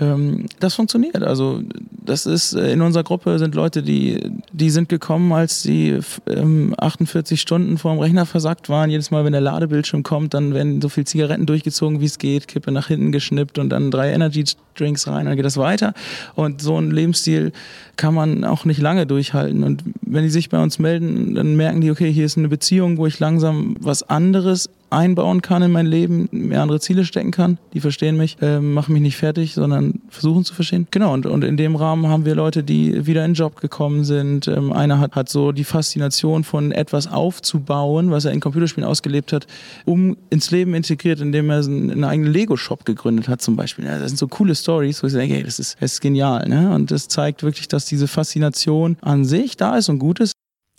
ähm, 0.00 0.46
das 0.58 0.74
funktioniert. 0.74 1.22
Also 1.22 1.62
das 1.90 2.24
ist 2.24 2.54
äh, 2.54 2.72
in 2.72 2.80
unserer 2.80 3.04
Gruppe 3.04 3.38
sind 3.38 3.54
Leute, 3.54 3.82
die 3.82 4.32
die 4.52 4.70
sind 4.70 4.88
gekommen, 4.88 5.30
als 5.32 5.62
sie 5.62 5.98
ähm, 6.26 6.74
48 6.78 7.38
Stunden 7.38 7.76
vor 7.76 7.92
dem 7.92 8.00
Rechner 8.00 8.24
versackt 8.24 8.70
waren. 8.70 8.88
Jedes 8.88 9.10
Mal, 9.10 9.26
wenn 9.26 9.32
der 9.32 9.42
Ladebildschirm 9.42 10.02
kommt, 10.02 10.32
dann 10.32 10.54
werden 10.54 10.80
so 10.80 10.88
viel 10.88 11.04
Zigaretten 11.04 11.44
durchgezogen, 11.44 12.00
wie 12.00 12.06
es 12.06 12.18
geht, 12.18 12.48
Kippe 12.48 12.72
nach 12.72 12.88
hinten 12.88 13.12
geschnippt 13.12 13.58
und 13.58 13.68
dann 13.68 13.90
drei 13.90 14.12
Energy 14.12 14.44
Drinks 14.74 15.06
rein, 15.06 15.26
dann 15.26 15.36
geht 15.36 15.44
das 15.44 15.58
weiter. 15.58 15.92
Und 16.34 16.62
so 16.62 16.78
ein 16.78 16.90
Lebensstil 16.90 17.52
kann 17.96 18.14
man 18.14 18.44
auch 18.44 18.64
nicht 18.64 18.80
lange 18.80 19.06
durchhalten. 19.06 19.62
Und 19.62 19.84
wenn 20.00 20.22
die 20.22 20.30
sich 20.30 20.48
bei 20.48 20.62
uns 20.62 20.78
melden, 20.78 21.34
dann 21.34 21.56
merken 21.56 21.82
die, 21.82 21.90
okay, 21.90 22.10
hier 22.10 22.24
ist 22.24 22.38
eine 22.38 22.48
Beziehung, 22.48 22.96
wo 22.96 23.06
ich 23.06 23.20
langsam 23.20 23.76
was 23.80 24.02
anderes 24.02 24.70
einbauen 24.92 25.42
kann 25.42 25.62
in 25.62 25.72
mein 25.72 25.86
Leben, 25.86 26.28
mehr 26.30 26.62
andere 26.62 26.80
Ziele 26.80 27.04
stecken 27.04 27.30
kann. 27.30 27.58
Die 27.72 27.80
verstehen 27.80 28.16
mich, 28.16 28.36
äh, 28.40 28.60
machen 28.60 28.92
mich 28.92 29.02
nicht 29.02 29.16
fertig, 29.16 29.54
sondern 29.54 30.00
versuchen 30.08 30.44
zu 30.44 30.54
verstehen. 30.54 30.86
Genau, 30.90 31.12
und, 31.12 31.26
und 31.26 31.42
in 31.44 31.56
dem 31.56 31.76
Rahmen 31.76 32.08
haben 32.08 32.24
wir 32.24 32.34
Leute, 32.34 32.62
die 32.62 33.06
wieder 33.06 33.24
in 33.24 33.32
den 33.32 33.34
Job 33.34 33.60
gekommen 33.60 34.04
sind. 34.04 34.48
Ähm, 34.48 34.72
einer 34.72 35.00
hat, 35.00 35.14
hat 35.14 35.28
so 35.28 35.52
die 35.52 35.64
Faszination 35.64 36.44
von 36.44 36.72
etwas 36.72 37.10
aufzubauen, 37.10 38.10
was 38.10 38.24
er 38.24 38.32
in 38.32 38.40
Computerspielen 38.40 38.88
ausgelebt 38.88 39.32
hat, 39.32 39.46
um 39.84 40.16
ins 40.30 40.50
Leben 40.50 40.74
integriert, 40.74 41.20
indem 41.20 41.50
er 41.50 41.64
einen, 41.64 41.90
einen 41.90 42.04
eigenen 42.04 42.32
Lego-Shop 42.32 42.84
gegründet 42.84 43.28
hat 43.28 43.42
zum 43.42 43.56
Beispiel. 43.56 43.84
Ja, 43.84 43.98
das 43.98 44.08
sind 44.08 44.18
so 44.18 44.28
coole 44.28 44.54
Stories, 44.54 45.02
wo 45.02 45.06
ich 45.06 45.12
denke, 45.12 45.34
hey, 45.34 45.42
das 45.42 45.58
ist, 45.58 45.76
das 45.80 45.94
ist 45.94 46.00
genial. 46.00 46.48
Ne? 46.48 46.72
Und 46.74 46.90
das 46.90 47.08
zeigt 47.08 47.42
wirklich, 47.42 47.68
dass 47.68 47.86
diese 47.86 48.08
Faszination 48.08 48.96
an 49.00 49.24
sich 49.24 49.56
da 49.56 49.76
ist 49.76 49.88
und 49.88 49.98
gut 49.98 50.20
ist. 50.20 50.32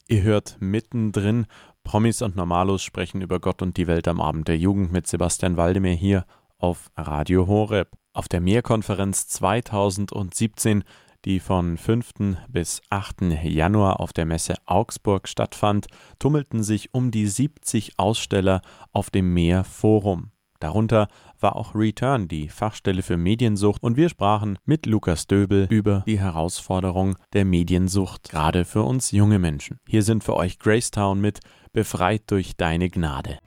Ihr 0.07 0.23
hört 0.23 0.57
mittendrin 0.59 1.45
Promis 1.83 2.21
und 2.21 2.35
Normalos 2.35 2.83
sprechen 2.83 3.21
über 3.21 3.39
Gott 3.39 3.61
und 3.61 3.77
die 3.77 3.87
Welt 3.87 4.07
am 4.07 4.19
Abend 4.19 4.47
der 4.47 4.57
Jugend 4.57 4.91
mit 4.91 5.07
Sebastian 5.07 5.57
Waldemir 5.57 5.93
hier 5.93 6.25
auf 6.57 6.89
Radio 6.97 7.47
Horeb. 7.47 7.89
Auf 8.13 8.27
der 8.27 8.41
Mehrkonferenz 8.41 9.27
2017, 9.27 10.83
die 11.25 11.39
von 11.39 11.77
5. 11.77 12.37
bis 12.49 12.81
8. 12.89 13.21
Januar 13.43 13.99
auf 13.99 14.13
der 14.13 14.25
Messe 14.25 14.55
Augsburg 14.65 15.27
stattfand, 15.27 15.87
tummelten 16.19 16.63
sich 16.63 16.93
um 16.93 17.11
die 17.11 17.27
70 17.27 17.93
Aussteller 17.97 18.61
auf 18.91 19.09
dem 19.09 19.33
Meerforum. 19.33 20.32
Darunter 20.63 21.09
war 21.41 21.57
auch 21.57 21.75
Return, 21.75 22.29
die 22.29 22.47
Fachstelle 22.47 23.01
für 23.01 23.17
Mediensucht, 23.17 23.83
und 23.83 23.97
wir 23.97 24.07
sprachen 24.07 24.57
mit 24.63 24.85
Lukas 24.85 25.27
Döbel 25.27 25.67
über 25.69 26.05
die 26.07 26.21
Herausforderung 26.21 27.17
der 27.33 27.43
Mediensucht, 27.43 28.29
gerade 28.29 28.63
für 28.63 28.83
uns 28.83 29.11
junge 29.11 29.39
Menschen. 29.39 29.81
Hier 29.85 30.03
sind 30.03 30.23
für 30.23 30.37
euch 30.37 30.59
Gracetown 30.59 31.19
mit 31.19 31.41
Befreit 31.73 32.21
durch 32.27 32.55
deine 32.55 32.89
Gnade. 32.89 33.39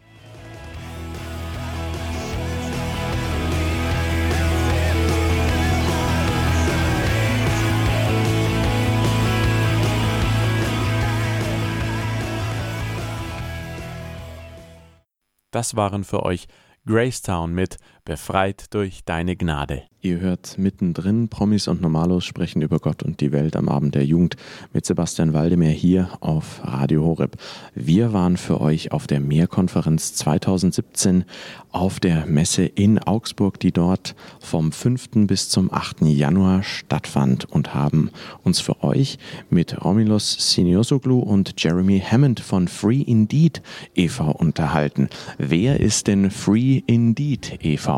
Das 15.51 15.77
waren 15.77 16.05
für 16.05 16.23
euch 16.23 16.49
Gracetown 16.87 17.53
mit 17.53 17.79
befreit 18.07 18.73
durch 18.73 19.05
deine 19.05 19.37
Gnade. 19.37 19.83
Ihr 20.01 20.21
hört 20.21 20.57
mittendrin 20.57 21.29
Promis 21.29 21.67
und 21.67 21.83
Normalos 21.83 22.25
sprechen 22.25 22.63
über 22.63 22.79
Gott 22.79 23.03
und 23.03 23.21
die 23.21 23.33
Welt 23.33 23.57
am 23.57 23.69
Abend 23.69 23.97
der 23.97 24.05
Jugend 24.05 24.37
mit 24.73 24.87
Sebastian 24.87 25.33
Waldemar 25.33 25.71
hier 25.71 26.11
auf 26.21 26.61
Radio 26.63 27.05
Horeb. 27.05 27.37
Wir 27.75 28.13
waren 28.13 28.37
für 28.37 28.61
euch 28.61 28.93
auf 28.93 29.09
der 29.09 29.19
Mehrkonferenz 29.19 30.15
2017 30.15 31.25
auf 31.73 31.99
der 31.99 32.25
Messe 32.27 32.67
in 32.67 33.01
Augsburg, 33.01 33.59
die 33.59 33.73
dort 33.73 34.15
vom 34.39 34.71
5. 34.71 35.27
bis 35.27 35.49
zum 35.49 35.73
8. 35.73 36.03
Januar 36.03 36.63
stattfand 36.63 37.47
und 37.47 37.75
haben 37.75 38.11
uns 38.45 38.61
für 38.61 38.85
euch 38.85 39.19
mit 39.51 39.85
Romulus 39.85 40.55
Siniosoglu 40.55 41.19
und 41.19 41.61
Jeremy 41.61 42.01
Hammond 42.01 42.39
von 42.39 42.69
Free 42.69 43.01
Indeed 43.01 43.61
e.V. 43.97 44.31
unterhalten. 44.31 45.09
Wer 45.39 45.81
ist 45.81 46.07
denn 46.07 46.31
Free 46.31 46.83
Indeed 46.87 47.59
e.V.? 47.65 47.96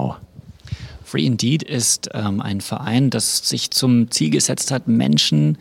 Free 1.05 1.25
Indeed 1.25 1.63
ist 1.63 2.11
ähm, 2.13 2.41
ein 2.43 2.61
Verein, 2.61 3.09
das 3.09 3.39
sich 3.39 3.71
zum 3.71 4.11
Ziel 4.11 4.31
gesetzt 4.31 4.71
hat, 4.71 4.89
Menschen, 4.89 5.57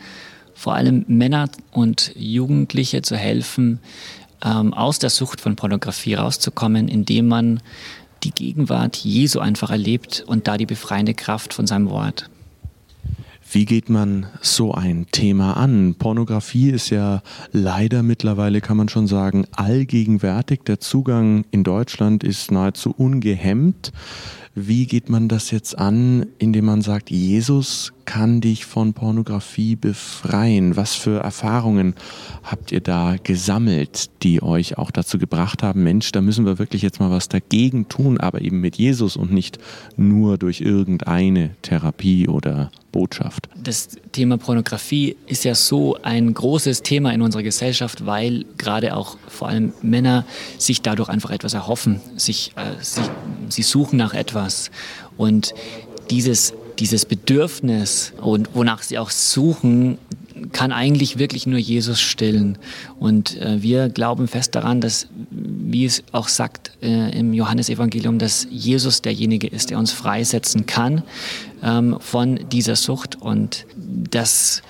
vor 0.54 0.74
allem 0.74 1.06
Männer 1.08 1.50
und 1.72 2.12
Jugendliche 2.16 3.02
zu 3.02 3.16
helfen, 3.16 3.80
ähm, 4.44 4.74
aus 4.74 5.00
der 5.00 5.10
Sucht 5.10 5.40
von 5.40 5.56
Pornografie 5.56 6.16
rauszukommen, 6.16 6.88
indem 6.90 7.28
man 7.28 7.62
die 8.24 8.32
Gegenwart 8.32 8.98
Jesu 8.98 9.40
einfach 9.40 9.70
erlebt 9.70 10.24
und 10.28 10.48
da 10.48 10.58
die 10.58 10.66
befreiende 10.66 11.14
Kraft 11.14 11.54
von 11.54 11.66
seinem 11.66 11.90
Wort. 11.90 12.30
Wie 13.50 13.64
geht 13.64 13.90
man 13.90 14.26
so 14.42 14.74
ein 14.74 15.06
Thema 15.12 15.54
an? 15.56 15.96
Pornografie 15.98 16.70
ist 16.70 16.90
ja 16.90 17.22
leider 17.54 18.04
mittlerweile, 18.04 18.60
kann 18.60 18.76
man 18.76 18.90
schon 18.90 19.08
sagen, 19.08 19.46
allgegenwärtig. 19.54 20.62
Der 20.68 20.82
Zugang 20.82 21.46
in 21.52 21.64
Deutschland 21.64 22.26
ist 22.26 22.52
nahezu 22.52 22.94
ungehemmt. 22.98 23.94
Wie 24.54 24.86
geht 24.86 25.10
man 25.10 25.30
das 25.30 25.52
jetzt 25.52 25.78
an, 25.78 26.26
indem 26.40 26.66
man 26.66 26.82
sagt, 26.82 27.10
Jesus 27.10 27.94
kann 28.08 28.40
dich 28.42 28.66
von 28.66 28.94
Pornografie 28.94 29.76
befreien? 29.76 30.78
Was 30.78 30.96
für 30.96 31.20
Erfahrungen 31.20 31.94
habt 32.42 32.72
ihr 32.72 32.80
da 32.80 33.18
gesammelt, 33.22 34.10
die 34.24 34.42
euch 34.42 34.78
auch 34.78 34.92
dazu 34.92 35.20
gebracht 35.20 35.62
haben, 35.62 35.84
Mensch, 35.84 36.14
da 36.14 36.22
müssen 36.22 36.46
wir 36.46 36.58
wirklich 36.58 36.82
jetzt 36.82 37.00
mal 37.02 37.12
was 37.12 37.28
dagegen 37.28 37.90
tun, 37.90 38.18
aber 38.18 38.42
eben 38.42 38.62
mit 38.62 38.78
Jesus 38.78 39.18
und 39.18 39.32
nicht 39.32 39.60
nur 39.98 40.38
durch 40.38 40.62
irgendeine 40.62 41.52
Therapie 41.62 42.30
oder 42.30 42.72
Botschaft? 42.94 43.50
Das 43.62 43.90
Thema 44.14 44.38
Pornografie 44.38 45.18
ist 45.28 45.44
ja 45.44 45.54
so 45.54 45.98
ein 46.02 46.34
großes 46.34 46.84
Thema 46.84 47.12
in 47.12 47.22
unserer 47.22 47.44
Gesellschaft, 47.44 48.06
weil 48.06 48.46
gerade 48.58 48.96
auch 48.96 49.18
vor 49.28 49.50
allem 49.50 49.74
Männer 49.82 50.26
sich 50.58 50.82
dadurch 50.82 51.10
einfach 51.10 51.32
etwas 51.32 51.54
erhoffen, 51.54 52.00
sich, 52.16 52.54
äh, 52.56 52.82
sich, 52.82 53.04
sie 53.50 53.64
suchen 53.64 53.98
nach 53.98 54.14
etwas 54.14 54.72
und 55.18 55.54
dieses 56.10 56.54
dieses 56.80 57.06
Bedürfnis 57.06 58.14
und 58.22 58.50
wonach 58.54 58.84
sie 58.84 58.98
auch 58.98 59.10
suchen, 59.10 59.98
kann 60.52 60.72
eigentlich 60.72 61.18
wirklich 61.18 61.48
nur 61.48 61.60
Jesus 61.60 62.00
stillen. 62.00 62.58
Und 63.00 63.40
äh, 63.42 63.62
wir 63.62 63.90
glauben 63.90 64.28
fest 64.28 64.56
daran, 64.56 64.82
dass, 64.82 65.08
wie 65.32 65.86
es 65.86 66.04
auch 66.12 66.28
sagt 66.28 66.72
äh, 66.82 67.18
im 67.18 67.34
Johannesevangelium, 67.34 68.20
dass 68.20 68.48
Jesus 68.50 69.02
derjenige 69.02 69.48
ist, 69.48 69.70
der 69.70 69.80
uns 69.80 69.92
freisetzen 69.92 70.66
kann 70.66 71.04
ähm, 71.64 71.98
von 72.00 72.40
dieser 72.52 72.76
Sucht. 72.76 73.16
Und 73.20 73.66
das 74.12 74.62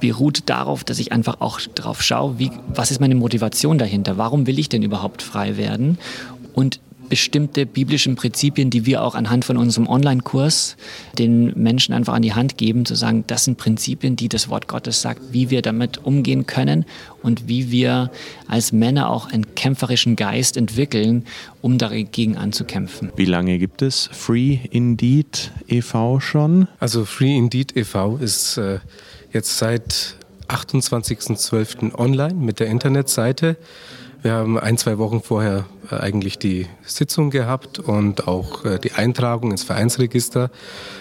beruht 0.00 0.44
darauf, 0.46 0.84
dass 0.84 0.98
ich 0.98 1.12
einfach 1.12 1.40
auch 1.40 1.60
darauf 1.74 2.02
schaue, 2.02 2.38
wie, 2.38 2.50
was 2.74 2.90
ist 2.90 3.00
meine 3.00 3.14
Motivation 3.14 3.78
dahinter? 3.78 4.16
Warum 4.16 4.46
will 4.46 4.58
ich 4.58 4.68
denn 4.68 4.82
überhaupt 4.82 5.22
frei 5.22 5.56
werden? 5.56 5.98
Und 6.54 6.80
bestimmte 7.08 7.66
biblischen 7.66 8.16
Prinzipien, 8.16 8.70
die 8.70 8.86
wir 8.86 9.02
auch 9.02 9.14
anhand 9.14 9.44
von 9.44 9.56
unserem 9.56 9.88
Online-Kurs 9.88 10.76
den 11.18 11.52
Menschen 11.60 11.94
einfach 11.94 12.14
an 12.14 12.22
die 12.22 12.34
Hand 12.34 12.58
geben, 12.58 12.84
zu 12.84 12.94
sagen, 12.94 13.24
das 13.26 13.44
sind 13.44 13.58
Prinzipien, 13.58 14.16
die 14.16 14.28
das 14.28 14.48
Wort 14.48 14.68
Gottes 14.68 15.00
sagt, 15.00 15.20
wie 15.32 15.50
wir 15.50 15.62
damit 15.62 15.98
umgehen 15.98 16.46
können 16.46 16.84
und 17.22 17.48
wie 17.48 17.70
wir 17.70 18.10
als 18.46 18.72
Männer 18.72 19.10
auch 19.10 19.30
einen 19.30 19.54
kämpferischen 19.54 20.16
Geist 20.16 20.56
entwickeln, 20.56 21.24
um 21.62 21.78
dagegen 21.78 22.36
anzukämpfen. 22.36 23.10
Wie 23.16 23.24
lange 23.24 23.58
gibt 23.58 23.82
es 23.82 24.08
Free 24.12 24.58
Indeed 24.70 25.52
e.V. 25.68 26.20
schon? 26.20 26.68
Also 26.78 27.04
Free 27.04 27.36
Indeed 27.36 27.76
e.V. 27.76 28.16
ist 28.18 28.56
äh, 28.56 28.78
jetzt 29.32 29.58
seit 29.58 30.16
28.12. 30.48 31.94
online 31.94 32.34
mit 32.34 32.60
der 32.60 32.68
Internetseite. 32.68 33.56
Wir 34.20 34.32
haben 34.32 34.58
ein, 34.58 34.76
zwei 34.76 34.98
Wochen 34.98 35.22
vorher 35.22 35.66
äh, 35.92 35.94
eigentlich 35.94 36.38
die 36.38 36.66
Sitzung 36.82 37.30
gehabt 37.30 37.78
und 37.78 38.26
auch 38.26 38.64
äh, 38.64 38.78
die 38.80 38.92
Eintragung 38.92 39.52
ins 39.52 39.62
Vereinsregister. 39.62 40.50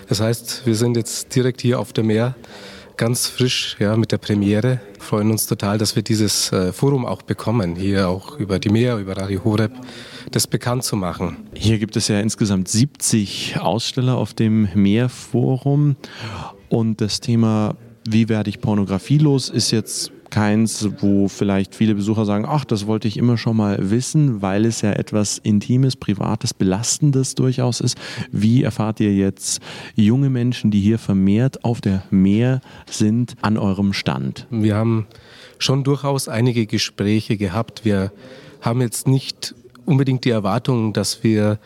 Das 0.07 0.21
heißt, 0.21 0.67
wir 0.67 0.75
sind 0.75 0.95
jetzt 0.97 1.35
direkt 1.35 1.61
hier 1.61 1.79
auf 1.79 1.93
dem 1.93 2.07
Meer 2.07 2.35
ganz 2.95 3.27
frisch 3.27 3.75
ja, 3.79 3.97
mit 3.97 4.11
der 4.11 4.19
Premiere. 4.19 4.81
Wir 4.93 5.03
freuen 5.03 5.31
uns 5.31 5.47
total, 5.47 5.79
dass 5.79 5.95
wir 5.95 6.03
dieses 6.03 6.51
äh, 6.51 6.71
Forum 6.71 7.07
auch 7.07 7.23
bekommen, 7.23 7.75
hier 7.75 8.07
auch 8.07 8.37
über 8.37 8.59
die 8.59 8.69
Meer, 8.69 8.97
über 8.97 9.17
Radio 9.17 9.43
Horeb, 9.43 9.71
das 10.29 10.45
bekannt 10.45 10.83
zu 10.83 10.95
machen. 10.95 11.37
Hier 11.55 11.79
gibt 11.79 11.95
es 11.95 12.07
ja 12.09 12.19
insgesamt 12.19 12.67
70 12.67 13.57
Aussteller 13.59 14.15
auf 14.15 14.35
dem 14.35 14.67
Meerforum 14.75 15.95
und 16.69 17.01
das 17.01 17.19
Thema, 17.19 17.75
wie 18.07 18.29
werde 18.29 18.51
ich 18.51 18.61
pornografielos, 18.61 19.49
ist 19.49 19.71
jetzt 19.71 20.11
keins, 20.29 20.87
wo 20.99 21.27
vielleicht 21.27 21.75
viele 21.75 21.95
Besucher 21.95 22.25
sagen, 22.25 22.45
ach, 22.47 22.65
das 22.65 22.87
wollte 22.87 23.07
ich 23.07 23.17
immer 23.17 23.37
schon 23.37 23.57
mal 23.57 23.89
wissen, 23.89 24.41
weil 24.41 24.65
es 24.65 24.81
ja 24.81 24.91
etwas 24.91 25.37
Intimes, 25.37 25.95
Privates, 25.95 26.53
Belastendes 26.53 27.35
durchaus 27.35 27.81
ist. 27.81 27.97
Wie 28.31 28.63
erfahrt 28.63 28.99
ihr 28.99 29.13
jetzt 29.13 29.61
junge 29.95 30.29
Menschen, 30.29 30.71
die 30.71 30.81
hier 30.81 30.99
vermehrt 30.99 31.63
auf 31.63 31.81
der 31.81 32.03
Meer 32.09 32.61
sind, 32.89 33.35
an 33.41 33.57
eurem 33.57 33.93
Stand? 33.93 34.47
Wir 34.49 34.75
haben 34.75 35.07
schon 35.59 35.83
durchaus 35.83 36.27
einige 36.27 36.65
Gespräche 36.65 37.37
gehabt. 37.37 37.85
Wir 37.85 38.11
haben 38.61 38.81
jetzt 38.81 39.07
nicht 39.07 39.55
unbedingt 39.85 40.25
die 40.25 40.31
Erwartung, 40.31 40.93
dass 40.93 41.23
wir 41.23 41.59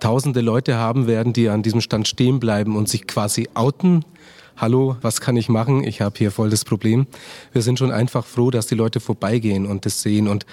tausende 0.00 0.40
Leute 0.40 0.76
haben 0.76 1.06
werden, 1.06 1.32
die 1.32 1.48
an 1.48 1.62
diesem 1.62 1.80
Stand 1.80 2.08
stehen 2.08 2.40
bleiben 2.40 2.76
und 2.76 2.88
sich 2.88 3.06
quasi 3.06 3.48
outen 3.54 4.04
hallo, 4.60 4.96
was 5.00 5.20
kann 5.20 5.36
ich 5.36 5.48
machen? 5.48 5.84
Ich 5.84 6.02
habe 6.02 6.18
hier 6.18 6.30
voll 6.30 6.50
das 6.50 6.64
Problem. 6.64 7.06
Wir 7.52 7.62
sind 7.62 7.78
schon 7.78 7.90
einfach 7.90 8.26
froh, 8.26 8.50
dass 8.50 8.66
die 8.66 8.74
Leute 8.74 9.00
vorbeigehen 9.00 9.64
und 9.64 9.86
das 9.86 10.02
sehen. 10.02 10.28
Und 10.28 10.44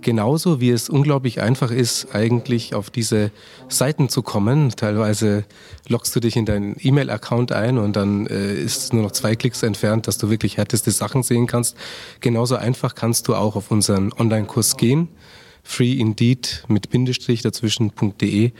genauso 0.00 0.60
wie 0.60 0.70
es 0.70 0.88
unglaublich 0.88 1.40
einfach 1.40 1.70
ist, 1.70 2.14
eigentlich 2.14 2.74
auf 2.74 2.90
diese 2.90 3.30
Seiten 3.68 4.08
zu 4.08 4.22
kommen. 4.22 4.70
Teilweise 4.70 5.44
loggst 5.88 6.14
du 6.16 6.20
dich 6.20 6.36
in 6.36 6.46
deinen 6.46 6.76
E-Mail-Account 6.80 7.52
ein 7.52 7.78
und 7.78 7.94
dann 7.94 8.26
äh, 8.26 8.54
ist 8.54 8.92
nur 8.92 9.04
noch 9.04 9.12
zwei 9.12 9.36
Klicks 9.36 9.62
entfernt, 9.62 10.08
dass 10.08 10.18
du 10.18 10.30
wirklich 10.30 10.56
härteste 10.56 10.90
Sachen 10.90 11.22
sehen 11.22 11.46
kannst. 11.46 11.76
Genauso 12.20 12.56
einfach 12.56 12.96
kannst 12.96 13.28
du 13.28 13.36
auch 13.36 13.54
auf 13.54 13.70
unseren 13.70 14.12
Online-Kurs 14.12 14.76
gehen. 14.76 15.08
Free 15.62 15.94
Indeed 15.94 16.64
mit 16.68 16.90
Bindestrich 16.90 17.40
dazwischen.de 17.40 18.52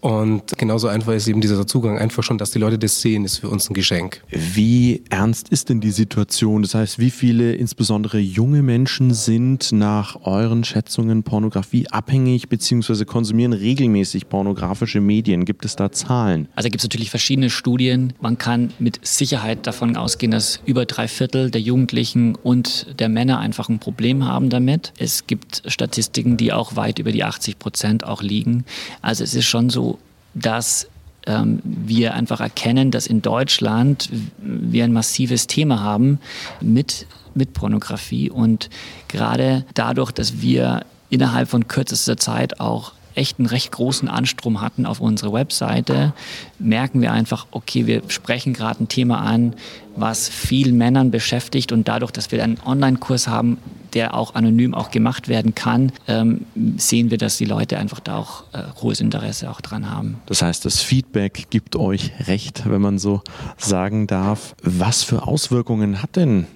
und 0.00 0.56
genauso 0.58 0.88
einfach 0.88 1.12
ist 1.12 1.28
eben 1.28 1.40
dieser 1.40 1.66
Zugang. 1.66 1.98
Einfach 1.98 2.22
schon, 2.22 2.38
dass 2.38 2.50
die 2.50 2.58
Leute 2.58 2.78
das 2.78 3.00
sehen, 3.00 3.24
ist 3.24 3.38
für 3.38 3.48
uns 3.48 3.70
ein 3.70 3.74
Geschenk. 3.74 4.22
Wie 4.30 5.02
ernst 5.10 5.48
ist 5.48 5.68
denn 5.68 5.80
die 5.80 5.90
Situation? 5.90 6.62
Das 6.62 6.74
heißt, 6.74 6.98
wie 6.98 7.10
viele 7.10 7.54
insbesondere 7.54 8.18
junge 8.18 8.62
Menschen 8.62 9.14
sind 9.14 9.72
nach 9.72 10.24
euren 10.24 10.64
Schätzungen 10.64 11.22
Pornografie 11.22 11.88
abhängig 11.88 12.48
bzw. 12.48 13.04
konsumieren 13.04 13.52
regelmäßig 13.52 14.28
pornografische 14.28 15.00
Medien? 15.00 15.44
Gibt 15.44 15.64
es 15.64 15.76
da 15.76 15.90
Zahlen? 15.90 16.48
Also 16.54 16.68
gibt 16.68 16.80
es 16.80 16.84
natürlich 16.84 17.10
verschiedene 17.10 17.50
Studien. 17.50 18.12
Man 18.20 18.38
kann 18.38 18.72
mit 18.78 19.00
Sicherheit 19.02 19.66
davon 19.66 19.96
ausgehen, 19.96 20.32
dass 20.32 20.60
über 20.66 20.84
drei 20.86 21.08
Viertel 21.08 21.50
der 21.50 21.60
Jugendlichen 21.60 22.34
und 22.34 22.86
der 22.98 23.08
Männer 23.08 23.38
einfach 23.38 23.68
ein 23.68 23.78
Problem 23.78 24.24
haben 24.24 24.50
damit. 24.50 24.92
Es 24.98 25.26
gibt 25.26 25.62
Statistiken, 25.66 26.36
die 26.36 26.52
auch 26.52 26.76
weit 26.76 26.98
über 26.98 27.12
die 27.12 27.24
80 27.24 27.58
Prozent 27.58 28.04
auch 28.04 28.22
liegen. 28.22 28.64
Also 29.02 29.24
es 29.24 29.34
ist 29.34 29.46
schon 29.46 29.70
so, 29.70 29.95
dass 30.36 30.88
ähm, 31.26 31.60
wir 31.64 32.14
einfach 32.14 32.40
erkennen, 32.40 32.90
dass 32.90 33.06
in 33.06 33.22
Deutschland 33.22 34.10
wir 34.38 34.84
ein 34.84 34.92
massives 34.92 35.46
Thema 35.46 35.80
haben 35.80 36.20
mit, 36.60 37.06
mit 37.34 37.52
Pornografie 37.52 38.30
und 38.30 38.70
gerade 39.08 39.64
dadurch, 39.74 40.12
dass 40.12 40.40
wir 40.40 40.84
innerhalb 41.08 41.48
von 41.48 41.66
kürzester 41.66 42.16
Zeit 42.16 42.60
auch 42.60 42.92
echt 43.16 43.38
einen 43.38 43.46
recht 43.46 43.72
großen 43.72 44.08
Anstrom 44.08 44.60
hatten 44.60 44.86
auf 44.86 45.00
unsere 45.00 45.32
Webseite, 45.32 46.12
merken 46.58 47.00
wir 47.00 47.12
einfach, 47.12 47.46
okay, 47.50 47.86
wir 47.86 48.02
sprechen 48.08 48.52
gerade 48.52 48.84
ein 48.84 48.88
Thema 48.88 49.20
an, 49.20 49.54
was 49.96 50.28
vielen 50.28 50.76
Männern 50.76 51.10
beschäftigt 51.10 51.72
und 51.72 51.88
dadurch, 51.88 52.10
dass 52.10 52.30
wir 52.30 52.44
einen 52.44 52.58
Online-Kurs 52.64 53.28
haben, 53.28 53.58
der 53.94 54.14
auch 54.14 54.34
anonym 54.34 54.74
auch 54.74 54.90
gemacht 54.90 55.28
werden 55.28 55.54
kann, 55.54 55.92
ähm, 56.06 56.44
sehen 56.76 57.10
wir, 57.10 57.16
dass 57.18 57.38
die 57.38 57.46
Leute 57.46 57.78
einfach 57.78 58.00
da 58.00 58.18
auch 58.18 58.44
äh, 58.52 58.62
hohes 58.82 59.00
Interesse 59.00 59.50
auch 59.50 59.62
dran 59.62 59.90
haben. 59.90 60.18
Das 60.26 60.42
heißt, 60.42 60.64
das 60.66 60.80
Feedback 60.82 61.46
gibt 61.48 61.76
euch 61.76 62.12
recht, 62.26 62.68
wenn 62.68 62.82
man 62.82 62.98
so 62.98 63.22
sagen 63.56 64.06
darf. 64.06 64.54
Was 64.62 65.02
für 65.02 65.26
Auswirkungen 65.26 66.02
hat 66.02 66.16
denn 66.16 66.46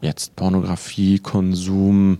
jetzt 0.00 0.36
Pornografiekonsum 0.36 2.18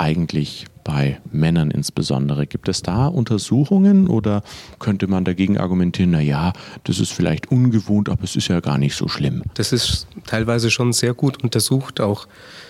eigentlich 0.00 0.66
bei 0.82 1.20
Männern 1.30 1.70
insbesondere? 1.70 2.46
Gibt 2.46 2.68
es 2.68 2.82
da 2.82 3.06
Untersuchungen 3.06 4.08
oder 4.08 4.42
könnte 4.78 5.06
man 5.06 5.24
dagegen 5.24 5.58
argumentieren, 5.58 6.10
naja, 6.10 6.52
das 6.84 6.98
ist 6.98 7.12
vielleicht 7.12 7.50
ungewohnt, 7.50 8.08
aber 8.08 8.24
es 8.24 8.34
ist 8.34 8.48
ja 8.48 8.60
gar 8.60 8.78
nicht 8.78 8.96
so 8.96 9.08
schlimm? 9.08 9.42
Das 9.54 9.72
ist 9.72 10.06
teilweise 10.26 10.70
schon 10.70 10.92
sehr 10.92 11.14
gut 11.14 11.42
untersucht, 11.42 12.00
auch 12.00 12.26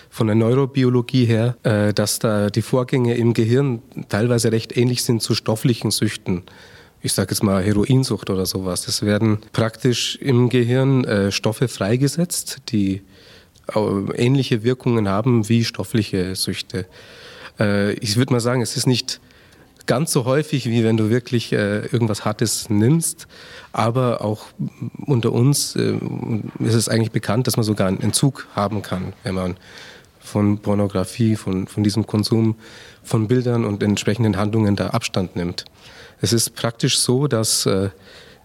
von 0.09 0.27
der 0.27 0.35
Neurobiologie 0.35 1.25
her, 1.25 1.55
äh, 1.63 1.93
dass 1.93 2.19
da 2.19 2.49
die 2.49 2.61
Vorgänge 2.61 3.15
im 3.15 3.33
Gehirn 3.33 3.81
teilweise 4.09 4.51
recht 4.51 4.75
ähnlich 4.75 5.03
sind 5.03 5.21
zu 5.21 5.33
stofflichen 5.33 5.91
Süchten 5.91 6.43
ich 7.01 7.13
sage 7.13 7.31
jetzt 7.31 7.41
mal 7.41 7.63
Heroinsucht 7.63 8.29
oder 8.29 8.45
sowas. 8.45 8.87
Es 8.87 9.01
werden 9.01 9.39
praktisch 9.53 10.17
im 10.17 10.49
Gehirn 10.49 11.03
äh, 11.05 11.31
Stoffe 11.31 11.67
freigesetzt, 11.67 12.57
die 12.69 13.01
ähnliche 14.15 14.63
Wirkungen 14.63 15.07
haben 15.07 15.47
wie 15.49 15.63
stoffliche 15.63 16.35
Süchte. 16.35 16.85
Äh, 17.59 17.93
ich 17.93 18.17
würde 18.17 18.33
mal 18.33 18.39
sagen, 18.39 18.61
es 18.61 18.77
ist 18.77 18.87
nicht 18.87 19.19
ganz 19.85 20.11
so 20.11 20.25
häufig, 20.25 20.69
wie 20.69 20.83
wenn 20.83 20.97
du 20.97 21.09
wirklich 21.09 21.51
äh, 21.53 21.85
irgendwas 21.87 22.25
Hartes 22.25 22.69
nimmst. 22.69 23.27
Aber 23.71 24.23
auch 24.23 24.45
unter 25.05 25.31
uns 25.31 25.75
äh, 25.75 25.97
ist 26.59 26.75
es 26.75 26.89
eigentlich 26.89 27.11
bekannt, 27.11 27.47
dass 27.47 27.57
man 27.57 27.63
sogar 27.63 27.87
einen 27.87 28.01
Entzug 28.01 28.47
haben 28.55 28.81
kann, 28.81 29.13
wenn 29.23 29.35
man 29.35 29.57
von 30.19 30.59
Pornografie, 30.59 31.35
von, 31.35 31.67
von 31.67 31.83
diesem 31.83 32.05
Konsum 32.05 32.55
von 33.03 33.27
Bildern 33.27 33.65
und 33.65 33.81
entsprechenden 33.81 34.37
Handlungen 34.37 34.75
da 34.75 34.89
Abstand 34.89 35.35
nimmt. 35.35 35.65
Es 36.21 36.33
ist 36.33 36.55
praktisch 36.55 36.99
so, 36.99 37.27
dass 37.27 37.67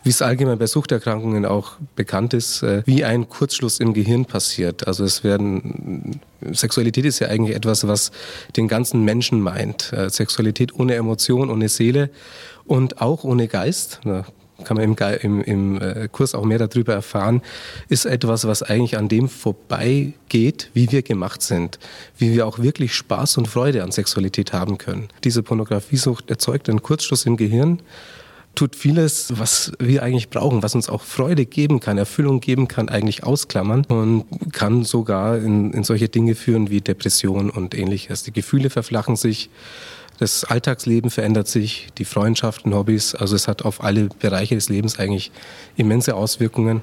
wie 0.06 0.10
es 0.10 0.22
allgemein 0.22 0.56
bei 0.56 0.68
Suchterkrankungen 0.68 1.44
auch 1.44 1.72
bekannt 1.96 2.32
ist, 2.32 2.62
äh, 2.62 2.84
wie 2.86 3.04
ein 3.04 3.28
Kurzschluss 3.28 3.80
im 3.80 3.92
Gehirn 3.92 4.24
passiert. 4.24 4.86
Also 4.86 5.02
es 5.02 5.24
werden 5.24 6.20
Sexualität 6.52 7.04
ist 7.04 7.18
ja 7.18 7.26
eigentlich 7.26 7.56
etwas, 7.56 7.88
was 7.88 8.12
den 8.56 8.68
ganzen 8.68 9.04
Menschen 9.04 9.40
meint. 9.40 9.92
Äh, 9.92 10.08
Sexualität 10.08 10.72
ohne 10.78 10.94
Emotion, 10.94 11.50
ohne 11.50 11.68
Seele 11.68 12.10
und 12.66 13.02
auch 13.02 13.24
ohne 13.24 13.48
Geist. 13.48 13.98
Da 14.04 14.24
kann 14.62 14.76
man 14.76 14.84
im, 14.84 14.96
im, 15.22 15.42
im 15.42 15.82
äh, 15.82 16.08
Kurs 16.10 16.36
auch 16.36 16.44
mehr 16.44 16.64
darüber 16.64 16.94
erfahren, 16.94 17.42
ist 17.88 18.06
etwas, 18.06 18.46
was 18.46 18.62
eigentlich 18.62 18.96
an 18.96 19.08
dem 19.08 19.28
vorbeigeht, 19.28 20.70
wie 20.72 20.92
wir 20.92 21.02
gemacht 21.02 21.42
sind, 21.42 21.80
wie 22.16 22.32
wir 22.32 22.46
auch 22.46 22.60
wirklich 22.60 22.94
Spaß 22.94 23.38
und 23.38 23.48
Freude 23.48 23.82
an 23.82 23.90
Sexualität 23.90 24.52
haben 24.52 24.78
können. 24.78 25.08
Diese 25.24 25.42
Pornografiesucht 25.42 26.30
erzeugt 26.30 26.68
einen 26.70 26.80
Kurzschluss 26.80 27.26
im 27.26 27.36
Gehirn 27.36 27.80
tut 28.56 28.74
vieles, 28.74 29.38
was 29.38 29.72
wir 29.78 30.02
eigentlich 30.02 30.30
brauchen, 30.30 30.62
was 30.62 30.74
uns 30.74 30.88
auch 30.88 31.02
Freude 31.02 31.46
geben 31.46 31.78
kann, 31.78 31.98
Erfüllung 31.98 32.40
geben 32.40 32.66
kann, 32.66 32.88
eigentlich 32.88 33.22
ausklammern 33.22 33.84
und 33.84 34.24
kann 34.52 34.82
sogar 34.82 35.38
in, 35.38 35.72
in 35.72 35.84
solche 35.84 36.08
Dinge 36.08 36.34
führen 36.34 36.70
wie 36.70 36.80
Depression 36.80 37.50
und 37.50 37.74
ähnliches. 37.74 38.24
Die 38.24 38.32
Gefühle 38.32 38.70
verflachen 38.70 39.14
sich, 39.14 39.50
das 40.18 40.44
Alltagsleben 40.44 41.10
verändert 41.10 41.46
sich, 41.46 41.88
die 41.98 42.06
Freundschaften, 42.06 42.74
Hobbys, 42.74 43.14
also 43.14 43.36
es 43.36 43.46
hat 43.46 43.62
auf 43.62 43.84
alle 43.84 44.08
Bereiche 44.18 44.54
des 44.54 44.70
Lebens 44.70 44.98
eigentlich 44.98 45.30
immense 45.76 46.16
Auswirkungen 46.16 46.82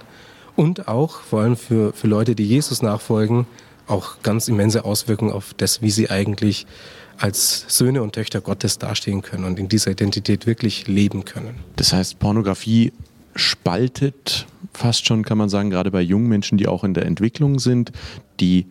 und 0.56 0.88
auch 0.88 1.22
vor 1.22 1.42
allem 1.42 1.58
für, 1.58 1.92
für 1.94 2.08
Leute, 2.08 2.36
die 2.36 2.46
Jesus 2.46 2.84
nachfolgen, 2.84 3.48
auch 3.88 4.22
ganz 4.22 4.48
immense 4.48 4.86
Auswirkungen 4.86 5.34
auf 5.34 5.54
das, 5.58 5.82
wie 5.82 5.90
sie 5.90 6.10
eigentlich 6.10 6.68
als 7.18 7.66
Söhne 7.68 8.02
und 8.04 8.14
Töchter 8.14 8.42
Gottes 8.42 8.78
dastehen 8.78 9.22
können 9.22 9.46
und 9.46 9.60
in 9.60 9.70
dieser 9.70 9.92
Identität 9.92 10.46
wirklich 10.46 10.88
leben 10.88 11.26
können. 11.26 11.56
Das 11.76 11.94
heißt, 11.94 12.20
Pornografie 12.20 12.92
spaltet 13.36 14.46
fast 14.74 15.06
schon, 15.06 15.24
kann 15.24 15.38
man 15.38 15.50
sagen, 15.50 15.70
gerade 15.70 15.92
bei 15.92 16.02
jungen 16.02 16.28
Menschen, 16.28 16.58
die 16.58 16.68
auch 16.68 16.84
in 16.84 16.94
der 16.94 17.06
Entwicklung 17.06 17.60
sind, 17.60 17.92
die 18.40 18.66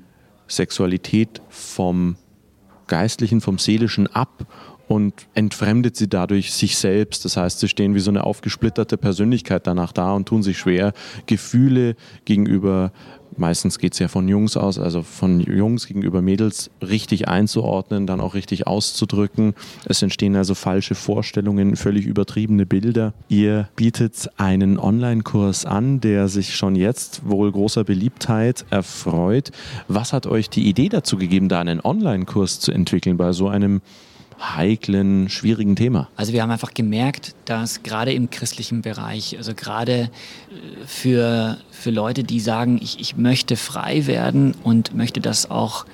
Sexualität 0.49 1.41
vom 1.49 2.17
Geistlichen, 2.87 3.41
vom 3.41 3.59
Seelischen 3.59 4.07
ab 4.09 4.47
und 4.89 5.15
entfremdet 5.35 5.97
sie 5.97 6.09
dadurch 6.09 6.53
sich 6.53 6.77
selbst. 6.77 7.25
Das 7.25 7.37
heißt, 7.37 7.61
sie 7.61 7.69
stehen 7.69 7.95
wie 7.95 8.01
so 8.01 8.11
eine 8.11 8.25
aufgesplitterte 8.25 8.97
Persönlichkeit 8.97 9.67
danach 9.67 9.93
da 9.93 10.13
und 10.13 10.27
tun 10.27 10.43
sich 10.43 10.59
schwer, 10.59 10.93
Gefühle 11.27 11.97
gegenüber 12.25 12.93
meistens 13.37 13.79
geht 13.79 13.95
es 13.95 13.99
ja 13.99 14.09
von 14.09 14.29
Jungs 14.29 14.57
aus, 14.57 14.79
also 14.79 15.03
von 15.03 15.41
Jungs 15.41 15.87
gegenüber 15.87 16.23
Mädels 16.23 16.71
richtig 16.81 17.29
einzuordnen, 17.29 18.07
dann 18.07 18.21
auch 18.21 18.35
richtig 18.35 18.67
auszudrücken. 18.67 19.55
Es 19.85 20.03
entstehen 20.03 20.37
also 20.37 20.55
falsche 20.55 20.95
Vorstellungen, 20.95 21.77
völlig 21.77 22.07
übertriebene 22.07 22.67
Bilder. 22.67 23.15
Ihr 23.29 23.69
bietet 23.77 24.31
einen 24.37 24.79
Online-Kurs 24.79 25.67
an, 25.67 26.01
der 26.01 26.29
sich 26.29 26.55
schon 26.55 26.77
jetzt 26.77 27.29
wohl 27.29 27.51
großer 27.51 27.85
Beliebtheit 27.85 28.65
erfreut. 28.71 29.51
Was 29.89 30.13
hat 30.13 30.27
euch 30.27 30.51
die 30.51 30.69
Idee 30.69 30.89
dazu 30.89 31.17
gegeben, 31.17 31.49
da 31.49 31.61
einen 31.61 31.81
Online-Kurs 31.81 32.61
zu 32.61 32.73
entwickeln 32.73 33.17
bei 33.17 33.33
so 33.33 33.49
einem 33.49 33.81
heiklen, 34.43 35.29
schwierigen 35.29 35.77
Thema? 35.77 36.09
Also 36.17 36.33
wir 36.33 36.43
haben 36.43 36.51
einfach 36.51 36.75
gemerkt, 36.75 37.35
dass 37.45 37.83
gerade 37.83 38.13
im 38.13 38.31
christlichen 38.31 38.83
Bereich, 38.83 39.37
also 39.39 39.55
gerade 39.55 39.93
äh, 39.93 40.09
für, 40.87 41.59
für 41.71 41.91
Leute, 41.91 42.25
die 42.25 42.41
sagen, 42.41 42.79
ich, 42.83 43.01
ich 43.01 43.17
möchte 43.17 43.57
frei 43.57 44.07
werden 44.07 44.55
und 44.63 44.95
möchte 44.95 45.21
das 45.21 45.51
auch 45.51 45.87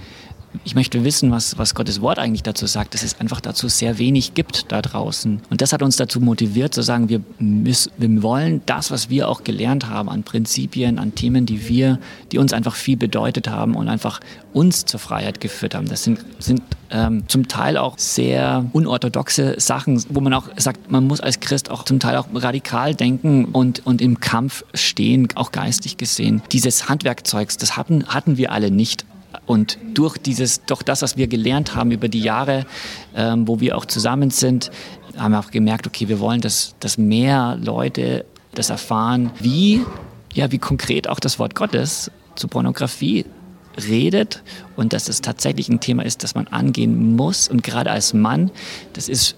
ich 0.64 0.74
möchte 0.74 1.04
wissen, 1.04 1.30
was, 1.30 1.58
was 1.58 1.74
Gottes 1.74 2.00
Wort 2.00 2.18
eigentlich 2.18 2.42
dazu 2.42 2.66
sagt, 2.66 2.94
dass 2.94 3.02
es 3.02 3.20
einfach 3.20 3.40
dazu 3.40 3.68
sehr 3.68 3.98
wenig 3.98 4.34
gibt 4.34 4.70
da 4.72 4.82
draußen. 4.82 5.40
Und 5.50 5.61
das 5.61 5.72
hat 5.72 5.82
uns 5.82 5.96
dazu 5.96 6.20
motiviert 6.20 6.74
zu 6.74 6.82
sagen, 6.82 7.08
wir, 7.08 7.20
müssen, 7.38 7.92
wir 7.96 8.22
wollen 8.22 8.62
das, 8.66 8.90
was 8.90 9.11
wir 9.11 9.28
auch 9.28 9.44
gelernt 9.44 9.88
haben 9.88 10.08
an 10.08 10.22
Prinzipien, 10.22 10.98
an 10.98 11.14
Themen, 11.14 11.46
die 11.46 11.68
wir, 11.68 11.98
die 12.32 12.38
uns 12.38 12.52
einfach 12.52 12.74
viel 12.74 12.96
bedeutet 12.96 13.48
haben 13.48 13.74
und 13.74 13.88
einfach 13.88 14.20
uns 14.52 14.84
zur 14.84 15.00
Freiheit 15.00 15.40
geführt 15.40 15.74
haben. 15.74 15.87
Das 15.88 16.02
sind, 16.02 16.24
sind 16.38 16.62
ähm, 16.90 17.24
zum 17.28 17.48
Teil 17.48 17.76
auch 17.76 17.98
sehr 17.98 18.64
unorthodoxe 18.72 19.56
Sachen, 19.58 20.02
wo 20.08 20.20
man 20.20 20.32
auch 20.32 20.48
sagt, 20.56 20.90
man 20.90 21.06
muss 21.06 21.20
als 21.20 21.40
Christ 21.40 21.70
auch 21.70 21.84
zum 21.84 22.00
Teil 22.00 22.16
auch 22.16 22.26
radikal 22.34 22.94
denken 22.94 23.46
und, 23.46 23.87
und 23.87 24.00
im 24.00 24.20
Kampf 24.20 24.64
stehen, 24.74 25.28
auch 25.34 25.52
geistig 25.52 25.96
gesehen. 25.96 26.42
Dieses 26.52 26.88
Handwerkzeugs, 26.88 27.56
das 27.58 27.76
hatten, 27.76 28.06
hatten 28.06 28.37
wir 28.37 28.52
alle 28.52 28.70
nicht. 28.70 29.04
Und 29.48 29.78
durch 29.94 30.18
dieses, 30.18 30.62
durch 30.66 30.82
das, 30.82 31.00
was 31.00 31.16
wir 31.16 31.26
gelernt 31.26 31.74
haben 31.74 31.90
über 31.90 32.08
die 32.08 32.20
Jahre, 32.20 32.66
ähm, 33.16 33.48
wo 33.48 33.61
wir 33.61 33.78
auch 33.78 33.87
zusammen 33.87 34.28
sind, 34.30 34.70
haben 35.16 35.32
wir 35.32 35.40
auch 35.40 35.50
gemerkt, 35.50 35.87
okay, 35.87 36.06
wir 36.08 36.20
wollen, 36.20 36.42
dass, 36.42 36.74
dass 36.80 36.98
mehr 36.98 37.56
Leute 37.61 38.26
das 38.54 38.68
erfahren, 38.68 39.30
wie, 39.40 39.80
ja, 40.34 40.52
wie 40.52 40.58
konkret 40.58 41.08
auch 41.08 41.18
das 41.18 41.38
Wort 41.38 41.54
Gottes 41.54 42.11
zur 42.37 42.50
Pornografie 42.50 43.24
redet 43.88 44.42
und 44.76 44.92
dass 44.92 45.08
es 45.08 45.22
tatsächlich 45.22 45.70
ein 45.70 45.80
Thema 45.80 46.04
ist, 46.04 46.22
das 46.24 46.34
man 46.34 46.46
angehen 46.48 47.16
muss. 47.16 47.48
Und 47.48 47.62
gerade 47.62 47.90
als 47.90 48.12
Mann, 48.12 48.50
das 48.92 49.08
ist 49.08 49.34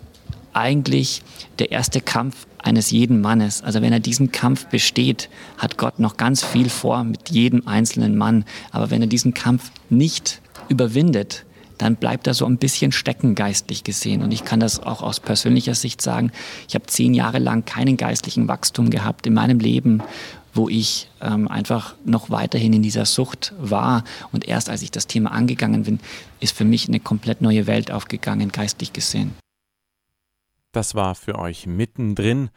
eigentlich 0.53 1.23
der 1.59 1.71
erste 1.73 2.01
Kampf 2.01 2.47
eines 2.59 2.91
jeden 2.91 3.21
Mannes. 3.21 3.63
Also 3.63 3.83
wenn 3.83 3.93
er 3.93 4.01
diesen 4.01 4.33
Kampf 4.33 4.67
besteht, 4.67 5.29
hat 5.59 5.79
Gott 5.79 5.99
noch 5.99 6.17
ganz 6.17 6.45
viel 6.45 6.69
vor 6.69 7.05
mit 7.05 7.31
jedem 7.31 7.67
einzelnen 7.67 8.17
Mann. 8.17 8.45
Aber 8.71 8.91
wenn 8.91 9.01
er 9.01 9.09
diesen 9.09 9.35
Kampf 9.35 9.71
nicht 9.89 10.41
überwindet, 10.69 11.45
dann 11.79 11.97
bleibt 11.97 12.27
er 12.27 12.35
so 12.35 12.45
ein 12.45 12.59
bisschen 12.59 12.93
stecken 12.93 13.35
geistlich 13.35 13.85
gesehen. 13.85 14.23
Und 14.23 14.33
ich 14.33 14.45
kann 14.45 14.61
das 14.61 14.81
auch 14.81 15.03
aus 15.03 15.19
persönlicher 15.19 15.75
Sicht 15.75 16.03
sagen. 16.03 16.31
Ich 16.69 16.75
habe 16.75 16.87
zehn 16.87 17.15
Jahre 17.15 17.39
lang 17.39 17.65
keinen 17.65 17.97
geistlichen 17.97 18.49
Wachstum 18.49 18.91
gehabt 18.91 19.27
in 19.27 19.33
meinem 19.33 19.61
Leben, 19.61 20.03
wo 20.53 20.69
ich 20.69 21.09
ähm, 21.23 21.49
einfach 21.49 21.95
noch 22.05 22.29
weiterhin 22.29 22.75
in 22.75 22.83
dieser 22.83 23.07
Sucht 23.07 23.55
war. 23.59 24.05
Und 24.31 24.47
erst 24.47 24.69
als 24.69 24.83
ich 24.83 24.91
das 24.91 25.07
Thema 25.07 25.33
angegangen 25.33 25.85
bin, 25.85 26.01
ist 26.41 26.55
für 26.55 26.67
mich 26.67 26.87
eine 26.87 27.01
komplett 27.01 27.41
neue 27.41 27.67
Welt 27.67 27.91
aufgegangen, 27.91 28.53
geistlich 28.53 28.93
gesehen. 28.93 29.33
Das 30.73 30.95
war 30.95 31.15
für 31.15 31.39
euch 31.39 31.67
mittendrin. 31.67 32.51